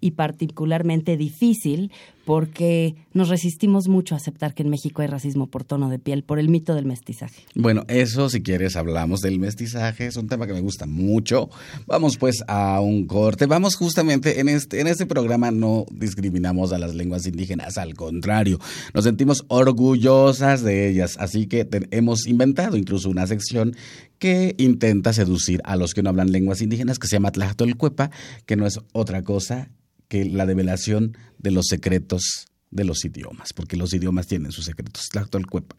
[0.00, 1.90] y particularmente difícil
[2.24, 6.24] porque nos resistimos mucho a aceptar que en México hay racismo por tono de piel,
[6.24, 7.42] por el mito del mestizaje.
[7.54, 11.50] Bueno, eso si quieres hablamos del mestizaje, es un tema que me gusta mucho.
[11.86, 13.46] Vamos pues a un corte.
[13.46, 18.58] Vamos justamente en este en este programa no discriminamos a las lenguas indígenas, al contrario,
[18.92, 23.76] nos sentimos orgullosas de ellas, así que hemos inventado incluso una sección
[24.18, 28.10] que intenta seducir a los que no hablan lenguas indígenas que se llama Tlachtolcuepa,
[28.46, 29.68] que no es otra cosa
[30.08, 35.08] que la develación de los secretos de los idiomas, porque los idiomas tienen sus secretos.
[35.10, 35.76] Tlachtolcuepa.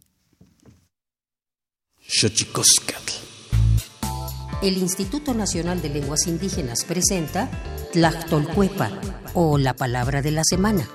[4.61, 7.49] El Instituto Nacional de Lenguas Indígenas presenta
[7.91, 8.91] Tlachtolcuepa
[9.33, 10.87] o la palabra de la semana.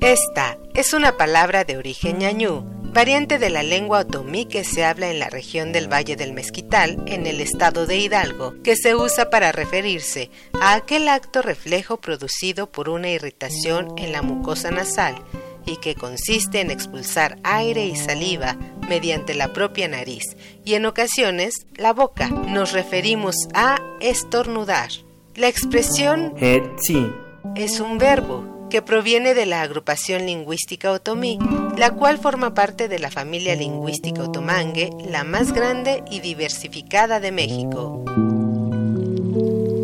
[0.00, 2.64] Esta es una palabra de origen ñañú,
[2.98, 7.00] variante de la lengua otomí que se habla en la región del Valle del Mezquital,
[7.06, 12.72] en el estado de Hidalgo, que se usa para referirse a aquel acto reflejo producido
[12.72, 15.14] por una irritación en la mucosa nasal
[15.64, 18.56] y que consiste en expulsar aire y saliva
[18.88, 20.24] mediante la propia nariz
[20.64, 22.26] y en ocasiones la boca.
[22.26, 24.90] Nos referimos a estornudar.
[25.36, 26.34] La expresión
[27.54, 31.38] es un verbo que proviene de la agrupación lingüística otomí,
[31.76, 37.32] la cual forma parte de la familia lingüística otomangue, la más grande y diversificada de
[37.32, 38.04] México.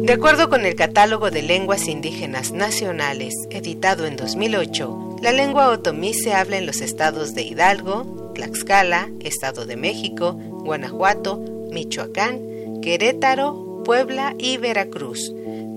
[0.05, 6.13] De acuerdo con el Catálogo de Lenguas Indígenas Nacionales, editado en 2008, la lengua otomí
[6.13, 11.39] se habla en los estados de Hidalgo, Tlaxcala, Estado de México, Guanajuato,
[11.71, 15.33] Michoacán, Querétaro, Puebla y Veracruz.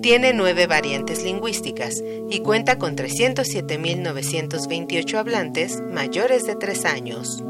[0.08, 1.96] Tiene nueve variantes lingüísticas
[2.30, 7.44] y cuenta con 307.928 hablantes mayores de tres años.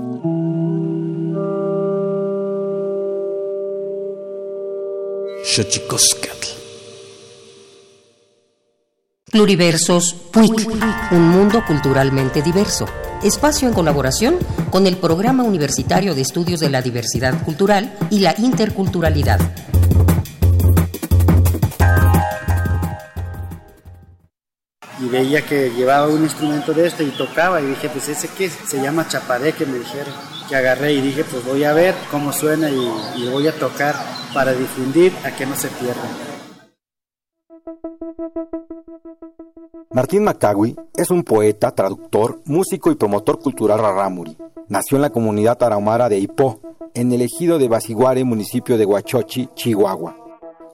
[9.32, 10.68] Pluriversos PUIC,
[11.12, 12.88] un mundo culturalmente diverso.
[13.22, 14.40] Espacio en colaboración
[14.72, 19.77] con el Programa Universitario de Estudios de la Diversidad Cultural y la Interculturalidad.
[25.00, 28.50] Y veía que llevaba un instrumento de este y tocaba y dije, pues ese qué,
[28.50, 30.14] se llama chapareque, me dijeron.
[30.50, 33.96] Que agarré y dije, pues voy a ver cómo suena y, voy a tocar
[34.34, 36.08] para difundir a que no se pierdan.
[39.92, 44.38] Martín Macawi es un poeta, traductor, músico y promotor cultural rarámuri.
[44.70, 46.62] Nació en la comunidad tarahumara de Ipó,
[46.94, 50.27] en el ejido de Basiguare, municipio de Huachochi, Chihuahua.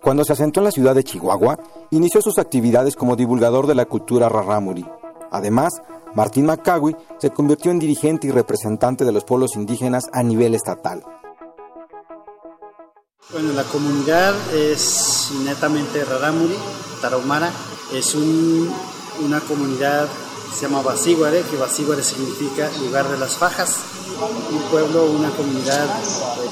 [0.03, 1.57] Cuando se asentó en la ciudad de Chihuahua,
[1.91, 4.85] inició sus actividades como divulgador de la cultura rarámuri.
[5.31, 5.71] Además,
[6.13, 11.01] Martín Macawi se convirtió en dirigente y representante de los pueblos indígenas a nivel estatal.
[13.31, 16.55] Bueno, la comunidad es netamente rarámuri,
[17.01, 17.49] tarahumara.
[17.93, 18.69] Es un,
[19.23, 20.09] una comunidad
[20.53, 23.77] se llama Basíguare, que Basíguare significa lugar de las fajas.
[24.51, 25.87] Un pueblo, una comunidad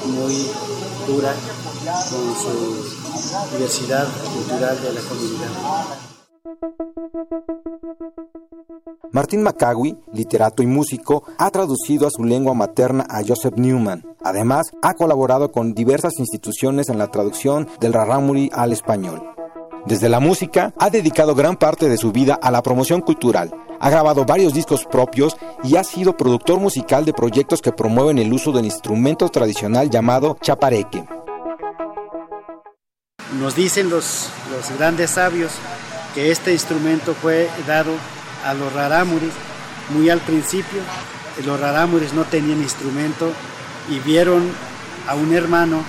[0.06, 0.50] muy
[1.06, 1.34] dura
[2.10, 3.01] con su
[3.52, 5.48] diversidad cultural de la comunidad.
[9.10, 14.02] Martín Macawi, literato y músico, ha traducido a su lengua materna a Joseph Newman.
[14.24, 19.22] Además, ha colaborado con diversas instituciones en la traducción del rarámuri al español.
[19.84, 23.52] Desde la música, ha dedicado gran parte de su vida a la promoción cultural.
[23.80, 28.32] Ha grabado varios discos propios y ha sido productor musical de proyectos que promueven el
[28.32, 31.04] uso del instrumento tradicional llamado chapareque.
[33.38, 35.52] Nos dicen los, los grandes sabios
[36.14, 37.92] que este instrumento fue dado
[38.44, 39.32] a los rarámuris
[39.90, 40.80] muy al principio.
[41.44, 43.32] Los rarámuris no tenían instrumento
[43.88, 44.50] y vieron
[45.08, 45.82] a un hermano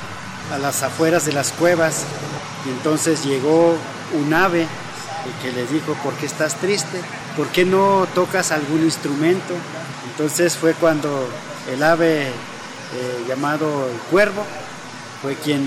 [0.54, 2.04] a las afueras de las cuevas
[2.66, 3.76] y entonces llegó
[4.14, 4.68] un ave
[5.42, 7.00] que les dijo, ¿por qué estás triste?
[7.36, 9.54] ¿Por qué no tocas algún instrumento?
[10.12, 11.28] Entonces fue cuando
[11.72, 12.32] el ave eh,
[13.28, 14.44] llamado el cuervo
[15.22, 15.64] fue quien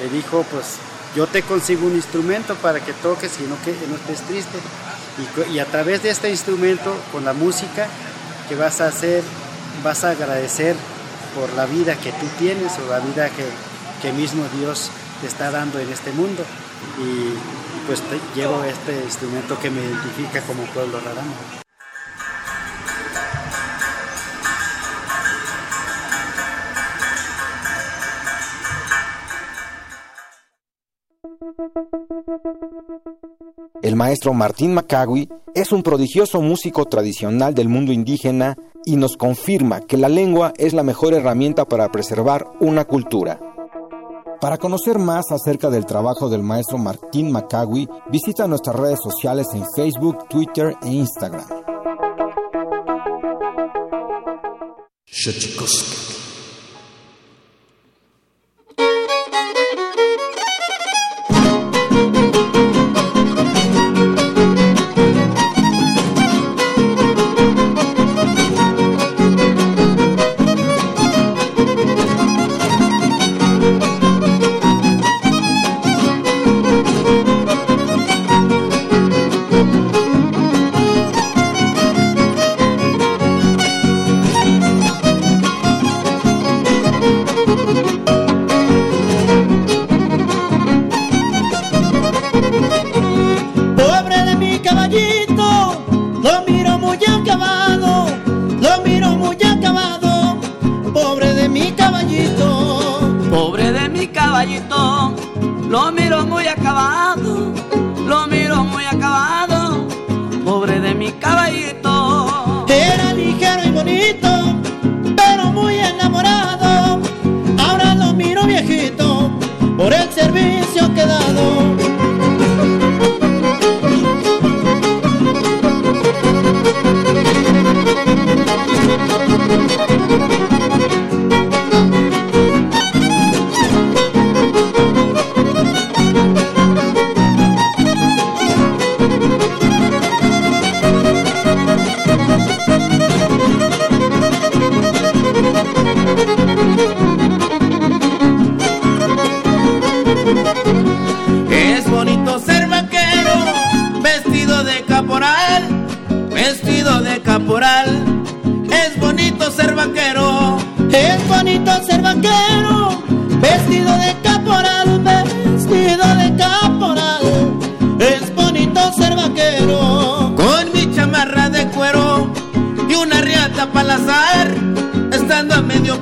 [0.00, 0.78] le dijo, pues
[1.16, 4.58] yo te consigo un instrumento para que toques y no, que, no estés triste.
[5.50, 7.86] Y, a través de este instrumento, con la música
[8.50, 9.24] que vas a hacer,
[9.82, 10.76] vas a agradecer
[11.34, 13.46] por la vida que tú tienes o la vida que,
[14.02, 14.90] que mismo Dios
[15.22, 16.44] te está dando en este mundo.
[16.98, 18.02] Y, pues
[18.34, 21.65] llevo este instrumento que me identifica como pueblo raramo.
[33.82, 39.80] El maestro Martín Macagui es un prodigioso músico tradicional del mundo indígena y nos confirma
[39.80, 43.38] que la lengua es la mejor herramienta para preservar una cultura.
[44.40, 49.64] Para conocer más acerca del trabajo del maestro Martín Macagui, visita nuestras redes sociales en
[49.74, 51.46] Facebook, Twitter e Instagram.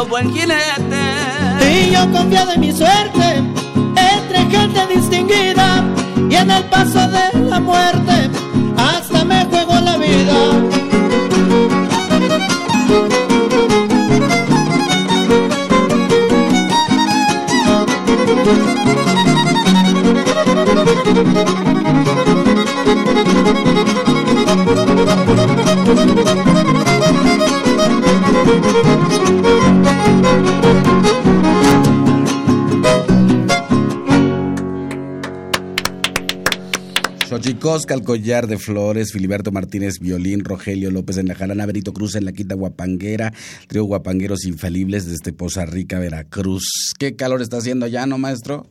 [0.09, 1.03] buen jinete.
[1.71, 3.34] Y yo confiado en mi suerte,
[37.35, 42.15] Xochicosca, el collar de flores, Filiberto Martínez, violín, Rogelio López en la jarana, Benito Cruz
[42.15, 43.33] en la quinta guapanguera,
[43.67, 46.93] trío guapangueros infalibles desde Poza Rica, Veracruz.
[46.97, 48.69] ¿Qué calor está haciendo allá, no, maestro?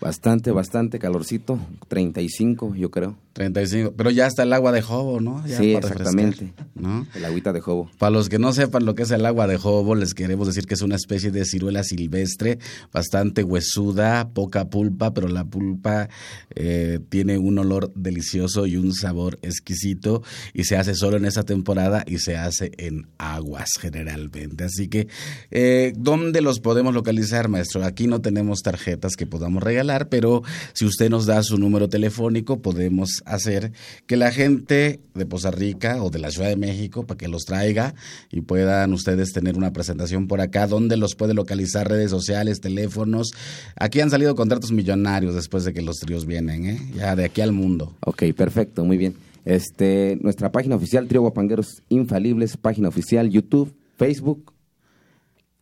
[0.00, 1.58] Bastante, bastante calorcito,
[1.88, 3.16] 35 yo creo.
[3.34, 5.44] 35, pero ya está el agua de jobo, ¿no?
[5.44, 6.54] Ya sí, para exactamente.
[6.76, 7.04] ¿no?
[7.16, 7.90] El agüita de jobo.
[7.98, 10.66] Para los que no sepan lo que es el agua de jobo, les queremos decir
[10.66, 12.60] que es una especie de ciruela silvestre,
[12.92, 16.08] bastante huesuda, poca pulpa, pero la pulpa
[16.54, 20.22] eh, tiene un olor delicioso y un sabor exquisito
[20.52, 24.62] y se hace solo en esa temporada y se hace en aguas generalmente.
[24.62, 25.08] Así que,
[25.50, 27.84] eh, ¿dónde los podemos localizar, maestro?
[27.84, 32.62] Aquí no tenemos tarjetas que podamos regalar, pero si usted nos da su número telefónico,
[32.62, 33.72] podemos hacer
[34.06, 37.44] que la gente de Poza Rica o de la Ciudad de México, para que los
[37.44, 37.94] traiga
[38.30, 43.32] y puedan ustedes tener una presentación por acá, donde los puede localizar, redes sociales, teléfonos.
[43.76, 46.80] Aquí han salido contratos millonarios después de que los tríos vienen, ¿eh?
[46.94, 47.94] ya de aquí al mundo.
[48.00, 49.14] Ok, perfecto, muy bien.
[49.44, 54.52] Este, nuestra página oficial, Trío Guapangueros Infalibles, página oficial, YouTube, Facebook,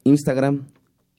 [0.05, 0.67] Instagram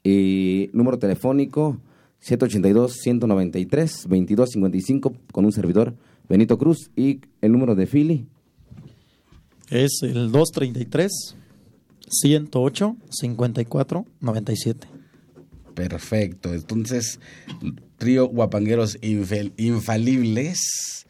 [0.03, 1.79] y número telefónico
[2.23, 5.93] 782-193-2255 con un servidor,
[6.33, 8.25] Benito Cruz, y el número de Philly.
[9.69, 11.35] Es el 233
[12.09, 14.87] 108 54 97.
[15.75, 16.51] Perfecto.
[16.55, 17.19] Entonces,
[17.99, 21.05] trío Guapangueros Infel- Infalibles,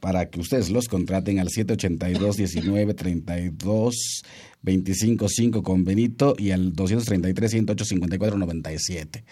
[0.00, 4.22] para que ustedes los contraten al 782 19 32
[4.62, 9.24] 25 5 con Benito y al 233 108 54 97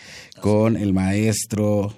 [0.43, 1.95] con el maestro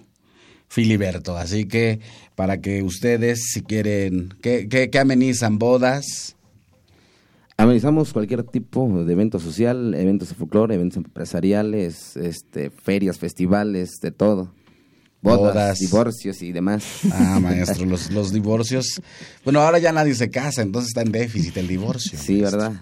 [0.69, 1.37] Filiberto.
[1.37, 2.01] Así que
[2.35, 5.59] para que ustedes, si quieren, ¿qué, qué, qué amenizan?
[5.59, 6.37] ¿Bodas?
[7.57, 14.11] Amenizamos cualquier tipo de evento social, eventos de folclore, eventos empresariales, este, ferias, festivales, de
[14.11, 14.53] todo.
[15.23, 15.79] Bodas, Bodas.
[15.79, 16.85] divorcios y demás.
[17.13, 19.01] Ah, maestro, los, los divorcios.
[19.45, 22.19] Bueno, ahora ya nadie se casa, entonces está en déficit el divorcio.
[22.19, 22.73] Sí, ¿verdad?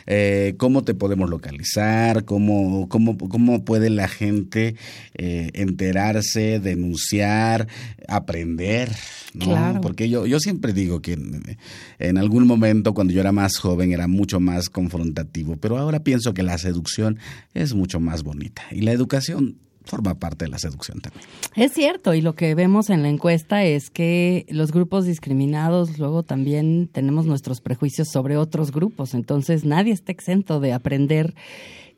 [0.06, 2.26] Eh, ¿Cómo te podemos localizar?
[2.26, 4.76] ¿Cómo, cómo, cómo puede la gente
[5.16, 7.68] eh, enterarse, denunciar,
[8.08, 8.92] aprender?
[9.34, 9.46] ¿no?
[9.46, 9.82] Claro.
[9.82, 11.58] Porque yo, yo siempre digo que en,
[12.00, 16.34] en algún momento, cuando yo era más joven, era mucho más confrontativo, pero ahora pienso
[16.34, 17.20] que la seducción
[17.54, 19.58] es mucho más bonita y la educación
[19.90, 21.24] forma parte de la seducción también.
[21.56, 26.24] Es cierto, y lo que vemos en la encuesta es que los grupos discriminados luego
[26.24, 31.34] también tenemos nuestros prejuicios sobre otros grupos, entonces nadie está exento de aprender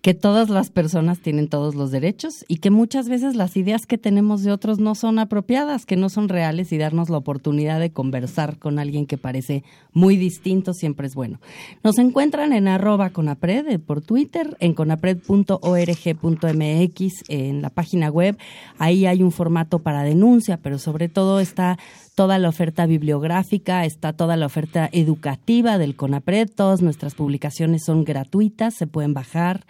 [0.01, 3.99] que todas las personas tienen todos los derechos y que muchas veces las ideas que
[3.99, 7.91] tenemos de otros no son apropiadas, que no son reales y darnos la oportunidad de
[7.91, 11.39] conversar con alguien que parece muy distinto siempre es bueno.
[11.83, 18.37] Nos encuentran en arroba conapred eh, por Twitter, en conapred.org.mx, en la página web.
[18.79, 21.77] Ahí hay un formato para denuncia, pero sobre todo está
[22.15, 28.03] toda la oferta bibliográfica, está toda la oferta educativa del CONAPRED, todas nuestras publicaciones son
[28.03, 29.65] gratuitas, se pueden bajar.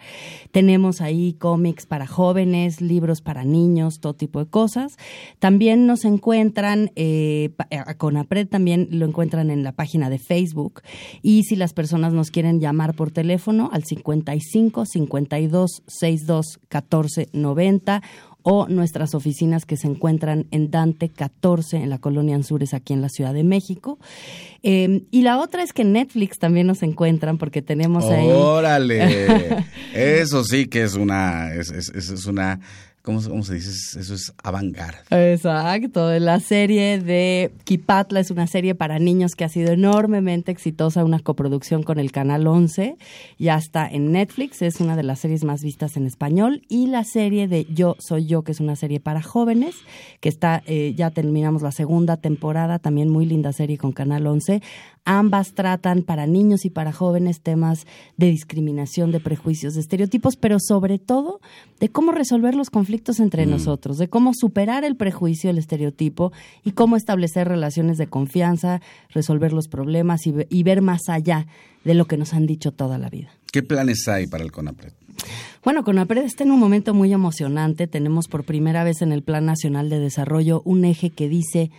[0.50, 4.96] Tenemos ahí cómics para jóvenes, libros para niños, todo tipo de cosas.
[5.38, 7.94] También nos encuentran, eh, a
[8.48, 10.82] también lo encuentran en la página de Facebook.
[11.22, 18.02] Y si las personas nos quieren llamar por teléfono al 55 52 62 14 90
[18.42, 23.00] o nuestras oficinas que se encuentran en Dante 14 en la colonia Anzures aquí en
[23.02, 23.98] la Ciudad de México.
[24.62, 28.28] Eh, y la otra es que en Netflix también nos encuentran porque tenemos ahí...
[28.30, 29.64] ¡Órale!
[29.94, 32.60] Eso sí que es una, es- es- es una,
[33.02, 34.00] ¿cómo, cómo se dice?
[34.00, 34.98] Eso es avant-garde.
[35.10, 41.04] Exacto, la serie de Kipatla es una serie para niños que ha sido enormemente exitosa,
[41.04, 42.96] una coproducción con el Canal 11,
[43.38, 47.04] ya está en Netflix, es una de las series más vistas en español, y la
[47.04, 49.74] serie de Yo Soy Yo, que es una serie para jóvenes,
[50.20, 54.62] que está, eh, ya terminamos la segunda temporada, también muy linda serie con Canal 11.
[55.04, 57.86] Ambas tratan para niños y para jóvenes temas
[58.16, 61.40] de discriminación, de prejuicios, de estereotipos, pero sobre todo
[61.80, 66.32] de cómo resolver los conflictos entre nosotros, de cómo superar el prejuicio, el estereotipo
[66.64, 68.80] y cómo establecer relaciones de confianza,
[69.10, 71.46] resolver los problemas y, y ver más allá
[71.84, 73.30] de lo que nos han dicho toda la vida.
[73.52, 74.92] ¿Qué planes hay para el CONAPRED?
[75.64, 77.86] Bueno, CONAPRED está en un momento muy emocionante.
[77.86, 81.70] Tenemos por primera vez en el Plan Nacional de Desarrollo un eje que dice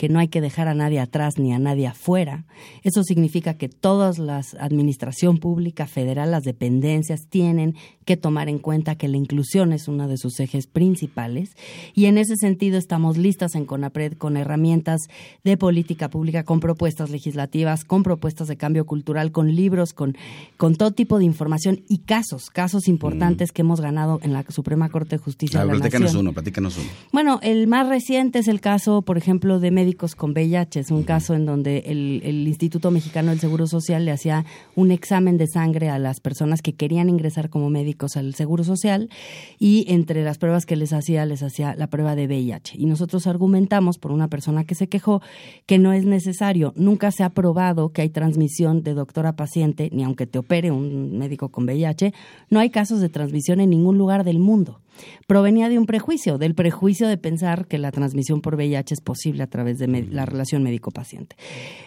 [0.00, 2.46] que no hay que dejar a nadie atrás ni a nadie afuera.
[2.82, 7.74] Eso significa que todas las administración pública federal, las dependencias tienen
[8.06, 11.50] que tomar en cuenta que la inclusión es uno de sus ejes principales
[11.94, 15.02] y en ese sentido estamos listas en CONAPRED con herramientas
[15.44, 20.16] de política pública, con propuestas legislativas, con propuestas de cambio cultural, con libros, con,
[20.56, 24.88] con todo tipo de información y casos, casos importantes que hemos ganado en la Suprema
[24.88, 26.20] Corte de Justicia A de ver, la platícanos Nación.
[26.26, 26.88] uno, platícanos uno.
[27.12, 30.80] Bueno, el más reciente es el caso, por ejemplo, de con VIH.
[30.80, 34.44] Es un caso en donde el, el Instituto Mexicano del Seguro Social le hacía
[34.76, 39.10] un examen de sangre a las personas que querían ingresar como médicos al Seguro Social
[39.58, 42.76] y entre las pruebas que les hacía, les hacía la prueba de VIH.
[42.78, 45.22] Y nosotros argumentamos por una persona que se quejó
[45.66, 46.72] que no es necesario.
[46.76, 50.70] Nunca se ha probado que hay transmisión de doctor a paciente, ni aunque te opere
[50.70, 52.12] un médico con VIH,
[52.48, 54.80] no hay casos de transmisión en ningún lugar del mundo
[55.26, 59.42] provenía de un prejuicio, del prejuicio de pensar que la transmisión por VIH es posible
[59.42, 61.36] a través de la relación médico-paciente.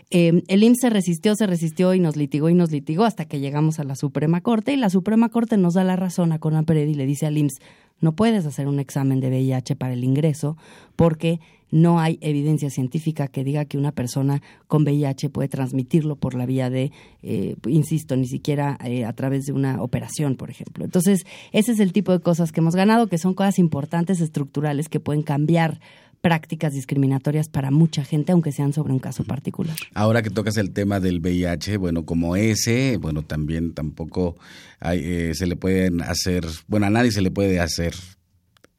[0.09, 3.39] Eh, el IMSS se resistió, se resistió y nos litigó y nos litigó hasta que
[3.39, 6.87] llegamos a la Suprema Corte y la Suprema Corte nos da la razón a Conapred
[6.87, 7.59] y le dice al IMSS,
[7.99, 10.57] no puedes hacer un examen de VIH para el ingreso
[10.95, 11.39] porque
[11.73, 16.45] no hay evidencia científica que diga que una persona con VIH puede transmitirlo por la
[16.45, 16.91] vía de,
[17.23, 20.85] eh, insisto, ni siquiera eh, a través de una operación, por ejemplo.
[20.85, 24.87] Entonces, ese es el tipo de cosas que hemos ganado, que son cosas importantes, estructurales,
[24.87, 25.79] que pueden cambiar
[26.23, 29.75] prácticas discriminatorias para mucha gente, aunque sean sobre un caso particular.
[29.93, 34.37] Ahora que tocas el tema del VIH, bueno, como ese, bueno, también tampoco
[34.79, 37.93] hay, eh, se le pueden hacer, bueno, a nadie se le puede hacer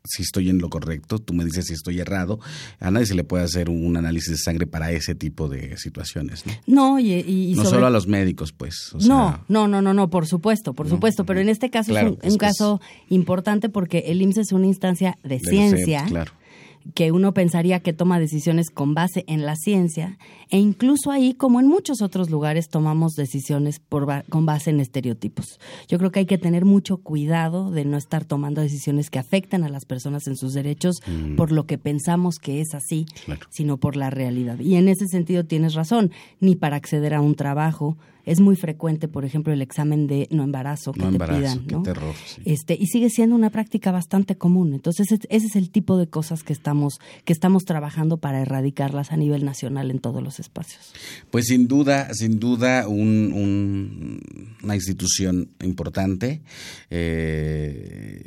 [0.06, 2.40] si estoy en lo correcto, tú me dices si estoy errado,
[2.80, 6.46] a nadie se le puede hacer un análisis de sangre para ese tipo de situaciones,
[6.46, 6.52] ¿no?
[6.66, 8.90] No, y, no solo a los médicos, pues.
[8.94, 11.92] o no, sea, no, no, no, no, por supuesto, por supuesto, pero en este caso
[11.92, 12.80] Claro, es un, caso
[13.10, 16.32] importante porque el IMSS es una instancia de, de ciencia ser, claro.
[16.94, 20.18] Que uno pensaría que toma decisiones con base en la ciencia
[20.50, 24.80] e incluso ahí, como en muchos otros lugares, tomamos decisiones por ba- con base en
[24.80, 25.58] estereotipos.
[25.88, 29.64] Yo creo que hay que tener mucho cuidado de no estar tomando decisiones que afecten
[29.64, 31.36] a las personas en sus derechos Mm.
[31.36, 33.46] por lo que pensamos que es así, Claro.
[33.50, 34.58] sino por la realidad.
[34.60, 36.10] Y en ese sentido tienes razón,
[36.40, 40.44] ni para acceder a un trabajo es muy frecuente, por ejemplo, el examen de no
[40.44, 41.82] embarazo que No te embarazo, pidan, qué ¿no?
[41.82, 42.42] terror, sí.
[42.44, 44.72] Este, y sigue siendo una práctica bastante común.
[44.74, 49.12] Entonces, es- ese es el tipo de cosas que estamos, que estamos trabajando para erradicarlas
[49.12, 50.92] a nivel nacional en todos los espacios.
[51.30, 56.42] Pues sin duda, sin duda, un, un- una institución importante.
[56.90, 58.24] eh,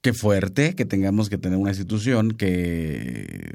[0.00, 3.54] qué fuerte que tengamos que tener una institución que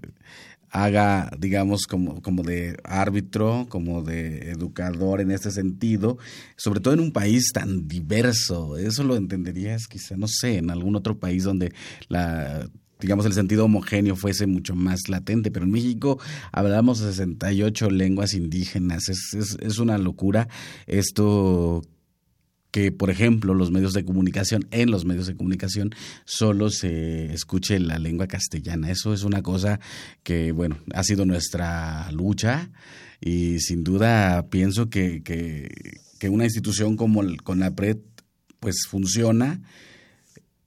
[0.71, 6.17] haga, digamos, como, como de árbitro, como de educador en este sentido,
[6.55, 8.77] sobre todo en un país tan diverso.
[8.77, 11.73] Eso lo entenderías quizá, no sé, en algún otro país donde
[12.07, 16.19] la digamos, el sentido homogéneo fuese mucho más latente, pero en México
[16.51, 20.49] hablamos de 68 lenguas indígenas, es, es, es una locura.
[20.85, 21.81] Esto
[22.71, 25.91] que, por ejemplo, los medios de comunicación, en los medios de comunicación,
[26.25, 28.91] solo se escuche la lengua castellana.
[28.91, 29.79] Eso es una cosa
[30.23, 32.69] que, bueno, ha sido nuestra lucha
[33.21, 35.69] y sin duda pienso que, que,
[36.19, 37.97] que una institución como el CONAPRED,
[38.59, 39.61] pues funciona,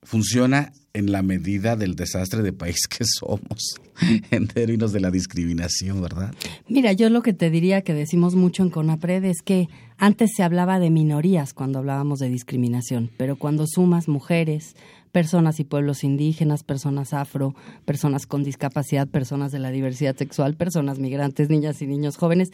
[0.03, 3.81] funciona en la medida del desastre de país que somos
[4.31, 6.35] en términos de la discriminación, ¿verdad?
[6.69, 9.69] Mira, yo lo que te diría que decimos mucho en CONAPRED es que
[9.99, 14.75] antes se hablaba de minorías cuando hablábamos de discriminación, pero cuando sumas mujeres,
[15.13, 20.99] personas y pueblos indígenas, personas afro, personas con discapacidad, personas de la diversidad sexual, personas
[20.99, 22.51] migrantes, niñas y niños jóvenes,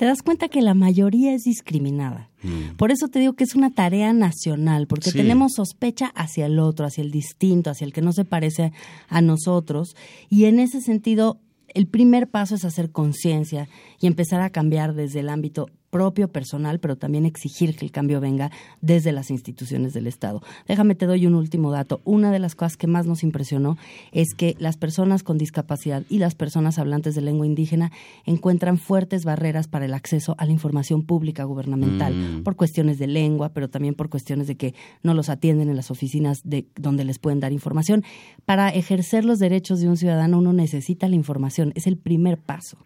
[0.00, 2.30] te das cuenta que la mayoría es discriminada.
[2.78, 5.18] Por eso te digo que es una tarea nacional, porque Sí.
[5.18, 8.72] tenemos sospecha hacia el otro, hacia el distinto, hacia el que no se parece
[9.10, 9.94] a nosotros,
[10.30, 11.38] y en ese sentido
[11.74, 13.68] el primer paso es hacer conciencia
[14.00, 18.20] y empezar a cambiar desde el ámbito propio, personal, pero también exigir que el cambio
[18.20, 20.40] venga desde las instituciones del Estado.
[20.66, 22.00] Déjame, te doy un último dato.
[22.04, 23.76] Una de las cosas que más nos impresionó
[24.12, 27.90] es que las personas con discapacidad y las personas hablantes de lengua indígena
[28.24, 32.42] encuentran fuertes barreras para el acceso a la información pública gubernamental, Mm.
[32.44, 35.90] por cuestiones de lengua, pero también por cuestiones de que no los atienden en las
[35.90, 38.04] oficinas de donde les pueden dar información.
[38.46, 42.78] Para ejercer los derechos de un ciudadano uno necesita la información, es el primer paso.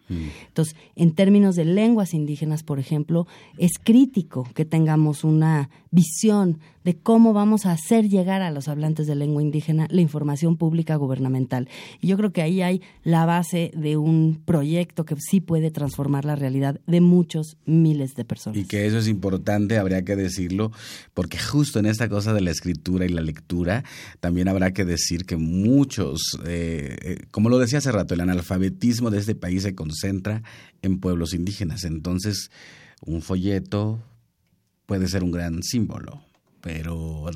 [0.47, 2.94] Entonces, en términos de lenguas indígenas, por ejemplo,
[3.57, 9.07] es crítico que tengamos una visión de cómo vamos a hacer llegar a los hablantes
[9.07, 11.67] de lengua indígena la información pública gubernamental.
[11.99, 16.25] Y yo creo que ahí hay la base de un proyecto que sí puede transformar
[16.25, 18.59] la realidad de muchos miles de personas.
[18.59, 20.71] Y que eso es importante, habría que decirlo,
[21.15, 23.83] porque justo en esta cosa de la escritura y la lectura,
[24.19, 29.09] también habrá que decir que muchos, eh, eh, como lo decía hace rato, el analfabetismo
[29.09, 30.43] de este país se concentra
[30.83, 31.83] en pueblos indígenas.
[31.83, 32.51] Entonces,
[33.01, 33.99] un folleto
[34.85, 36.21] puede ser un gran símbolo,
[36.61, 37.29] pero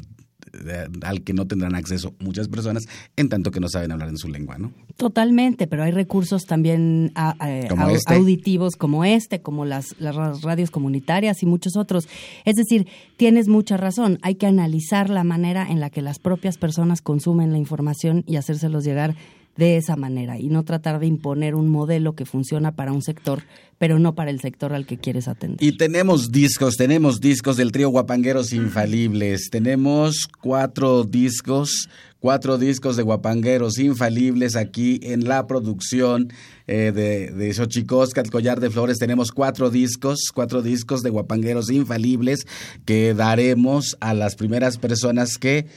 [1.04, 4.28] al que no tendrán acceso muchas personas en tanto que no saben hablar en su
[4.28, 4.72] lengua, ¿no?
[4.98, 7.14] Totalmente, pero hay recursos también
[7.46, 8.14] este.
[8.14, 12.08] auditivos como este, como las, las radios comunitarias y muchos otros.
[12.46, 12.88] Es decir,
[13.18, 17.52] tienes mucha razón, hay que analizar la manera en la que las propias personas consumen
[17.52, 19.16] la información y hacérselos llegar
[19.58, 23.44] de esa manera y no tratar de imponer un modelo que funciona para un sector,
[23.78, 25.62] pero no para el sector al que quieres atender.
[25.62, 31.90] Y tenemos discos, tenemos discos del trío Guapangueros Infalibles, tenemos cuatro discos,
[32.20, 36.32] cuatro discos de Guapangueros Infalibles aquí en la producción
[36.68, 38.98] eh, de, de Xochicosca, Collar de Flores.
[38.98, 42.46] Tenemos cuatro discos, cuatro discos de Guapangueros Infalibles
[42.86, 45.68] que daremos a las primeras personas que,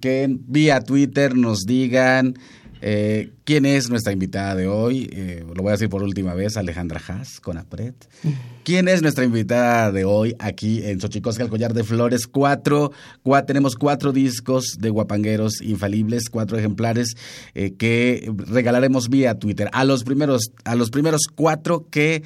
[0.00, 2.34] que vía Twitter nos digan
[2.80, 5.08] eh, ¿Quién es nuestra invitada de hoy?
[5.12, 7.94] Eh, lo voy a decir por última vez, Alejandra Haas, con APRED.
[8.64, 12.26] ¿Quién es nuestra invitada de hoy aquí en Xochicosca, el Collar de Flores?
[12.26, 12.92] Cuatro,
[13.46, 17.16] tenemos cuatro discos de guapangueros infalibles, cuatro ejemplares
[17.54, 19.68] eh, que regalaremos vía Twitter.
[19.72, 22.22] A los primeros, a los primeros cuatro que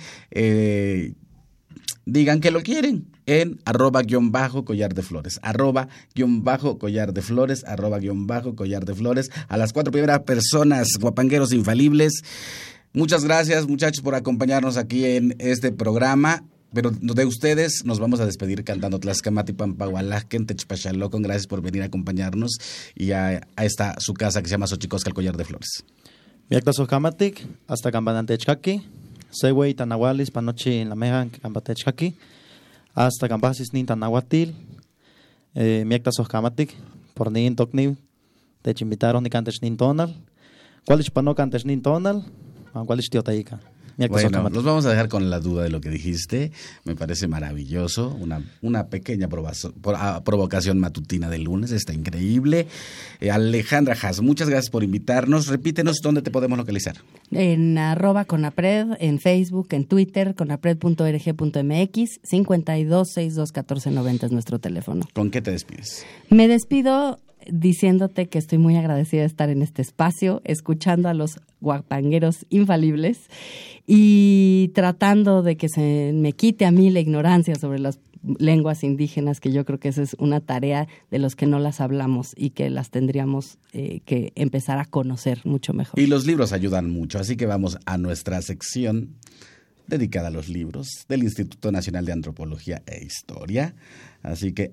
[2.07, 7.13] digan que lo quieren en arroba guion bajo collar de flores, arroba guion bajo collar
[7.13, 12.25] de flores, arroba guion bajo collar de flores, a las cuatro primeras personas guapangueros infalibles.
[12.93, 16.43] Muchas gracias muchachos por acompañarnos aquí en este programa.
[16.73, 21.23] Pero de ustedes nos vamos a despedir cantando Tlaxcamati Pampahualajken, Techpachalocon.
[21.23, 22.59] Gracias por venir a acompañarnos
[22.95, 25.85] y a, esta su casa que se llama Xochicosca, el Collar de Flores.
[26.49, 28.83] Miactasojamatic, hasta Campanantechkaki,
[29.31, 32.15] Sewey Tanahualis, Panochi en la Meja, Campatechkaki
[32.95, 34.55] hasta cambasis nin tanahuatil,
[35.55, 36.75] eh, miekta sohkamatik,
[37.15, 37.97] por nin tokniv,
[38.63, 40.15] techinvitaron ni cantes nin tonal,
[40.87, 42.25] cuáles pano cantes nin tonal,
[42.87, 43.61] cuáles tiotaika.
[44.09, 46.53] Bueno, nos vamos a dejar con la duda de lo que dijiste.
[46.85, 48.17] Me parece maravilloso.
[48.21, 49.29] Una, una pequeña
[49.95, 51.73] ah, provocación matutina de lunes.
[51.73, 52.67] Está increíble.
[53.21, 55.49] Eh, Alejandra Haas, muchas gracias por invitarnos.
[55.49, 56.97] Repítenos dónde te podemos localizar.
[57.31, 65.07] En arroba conapred, en Facebook, en Twitter, conapred.org.mx, 52621490 es nuestro teléfono.
[65.13, 66.07] ¿Con qué te despides?
[66.31, 67.19] Me despido
[67.51, 73.29] diciéndote que estoy muy agradecida de estar en este espacio, escuchando a los guapangueros infalibles
[73.87, 79.41] y tratando de que se me quite a mí la ignorancia sobre las lenguas indígenas,
[79.41, 82.51] que yo creo que esa es una tarea de los que no las hablamos y
[82.51, 85.99] que las tendríamos eh, que empezar a conocer mucho mejor.
[85.99, 89.17] Y los libros ayudan mucho, así que vamos a nuestra sección
[89.87, 93.75] dedicada a los libros del Instituto Nacional de Antropología e Historia.
[94.23, 94.73] Así que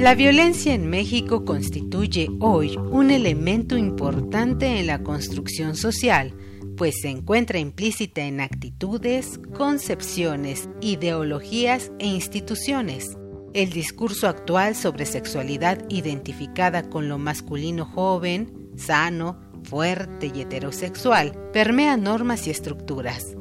[0.00, 6.34] La violencia en México constituye hoy un elemento importante en la construcción social,
[6.78, 13.18] pues se encuentra implícita en actitudes, concepciones, ideologías e instituciones.
[13.52, 21.98] El discurso actual sobre sexualidad identificada con lo masculino joven, sano, fuerte y heterosexual permea
[21.98, 23.36] normas y estructuras.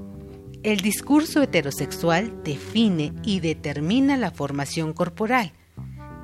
[0.63, 5.53] El discurso heterosexual define y determina la formación corporal,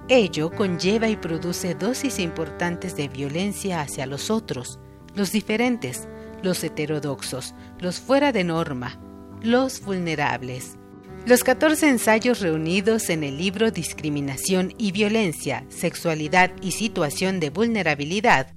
[0.08, 4.80] Ello conlleva y produce dosis importantes de violencia hacia los otros,
[5.16, 6.08] los diferentes,
[6.44, 9.00] los heterodoxos, los fuera de norma,
[9.42, 10.78] los vulnerables.
[11.26, 18.54] Los 14 ensayos reunidos en el libro Discriminación y Violencia, Sexualidad y Situación de Vulnerabilidad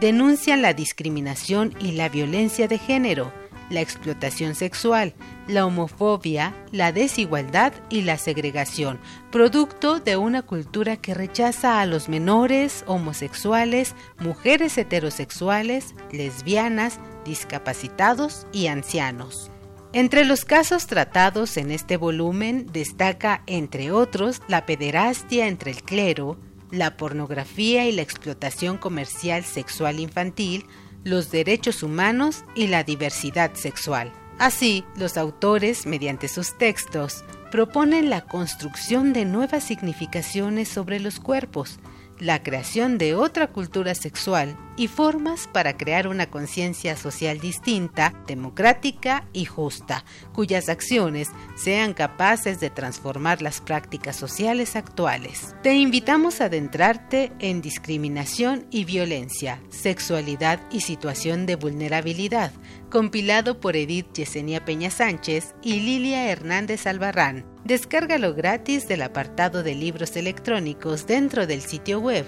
[0.00, 3.32] denuncian la discriminación y la violencia de género,
[3.72, 5.14] la explotación sexual,
[5.48, 9.00] la homofobia, la desigualdad y la segregación,
[9.30, 18.66] producto de una cultura que rechaza a los menores, homosexuales, mujeres heterosexuales, lesbianas, discapacitados y
[18.66, 19.50] ancianos.
[19.94, 26.38] Entre los casos tratados en este volumen destaca, entre otros, la pederastia entre el clero,
[26.70, 30.64] la pornografía y la explotación comercial sexual infantil,
[31.04, 34.12] los derechos humanos y la diversidad sexual.
[34.38, 41.78] Así, los autores, mediante sus textos, proponen la construcción de nuevas significaciones sobre los cuerpos,
[42.22, 49.24] la creación de otra cultura sexual y formas para crear una conciencia social distinta, democrática
[49.32, 55.56] y justa, cuyas acciones sean capaces de transformar las prácticas sociales actuales.
[55.64, 62.52] Te invitamos a adentrarte en discriminación y violencia, sexualidad y situación de vulnerabilidad,
[62.92, 67.46] compilado por Edith Yesenia Peña Sánchez y Lilia Hernández Albarrán.
[67.64, 72.26] Descárgalo gratis del apartado de libros electrónicos dentro del sitio web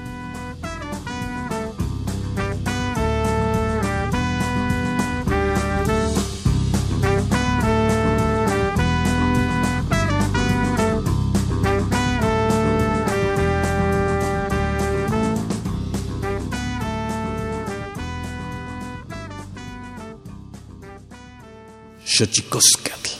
[22.14, 23.10] Xochicoscatl.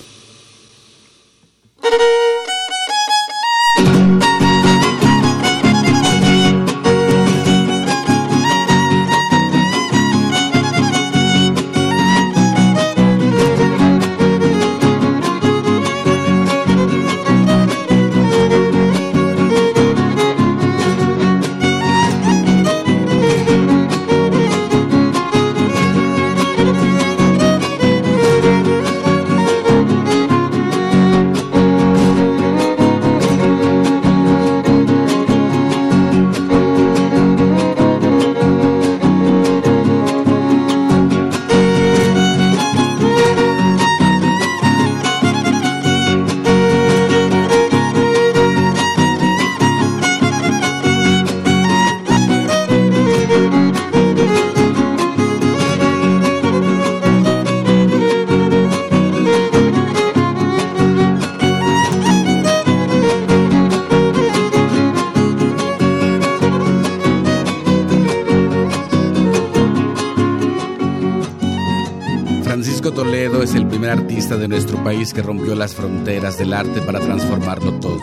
[74.82, 78.00] País que rompió las fronteras del arte para transformarlo todo.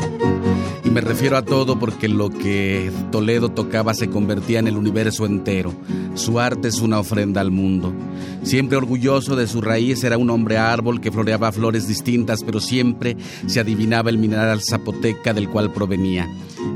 [0.84, 5.25] Y me refiero a todo porque lo que Toledo tocaba se convertía en el universo
[5.25, 5.73] entero.
[6.13, 7.93] Su arte es una ofrenda al mundo.
[8.43, 13.17] Siempre orgulloso de su raíz, era un hombre árbol que floreaba flores distintas, pero siempre
[13.47, 16.28] se adivinaba el mineral zapoteca del cual provenía.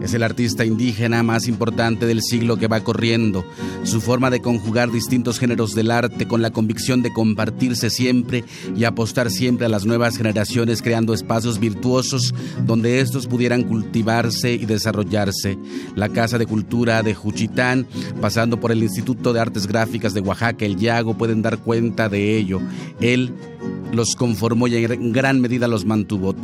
[0.01, 3.45] Es el artista indígena más importante del siglo que va corriendo.
[3.83, 8.43] Su forma de conjugar distintos géneros del arte con la convicción de compartirse siempre
[8.75, 12.33] y apostar siempre a las nuevas generaciones creando espacios virtuosos
[12.65, 15.57] donde estos pudieran cultivarse y desarrollarse.
[15.95, 17.85] La Casa de Cultura de Juchitán,
[18.19, 22.37] pasando por el Instituto de Artes Gráficas de Oaxaca, el Yago, pueden dar cuenta de
[22.37, 22.59] ello.
[22.99, 23.33] Él
[23.91, 26.35] los conformó y en gran medida los mantuvo.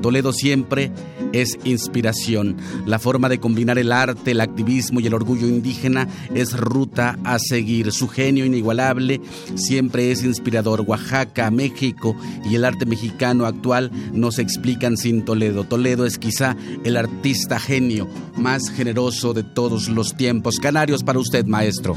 [0.00, 0.90] Toledo siempre
[1.32, 2.56] es inspiración.
[2.86, 7.38] La forma de combinar el arte, el activismo y el orgullo indígena es ruta a
[7.38, 7.92] seguir.
[7.92, 9.20] Su genio inigualable
[9.54, 10.82] siempre es inspirador.
[10.86, 12.16] Oaxaca, México
[12.48, 15.64] y el arte mexicano actual no se explican sin Toledo.
[15.64, 20.58] Toledo es quizá el artista genio más generoso de todos los tiempos.
[20.58, 21.96] Canarios para usted, maestro.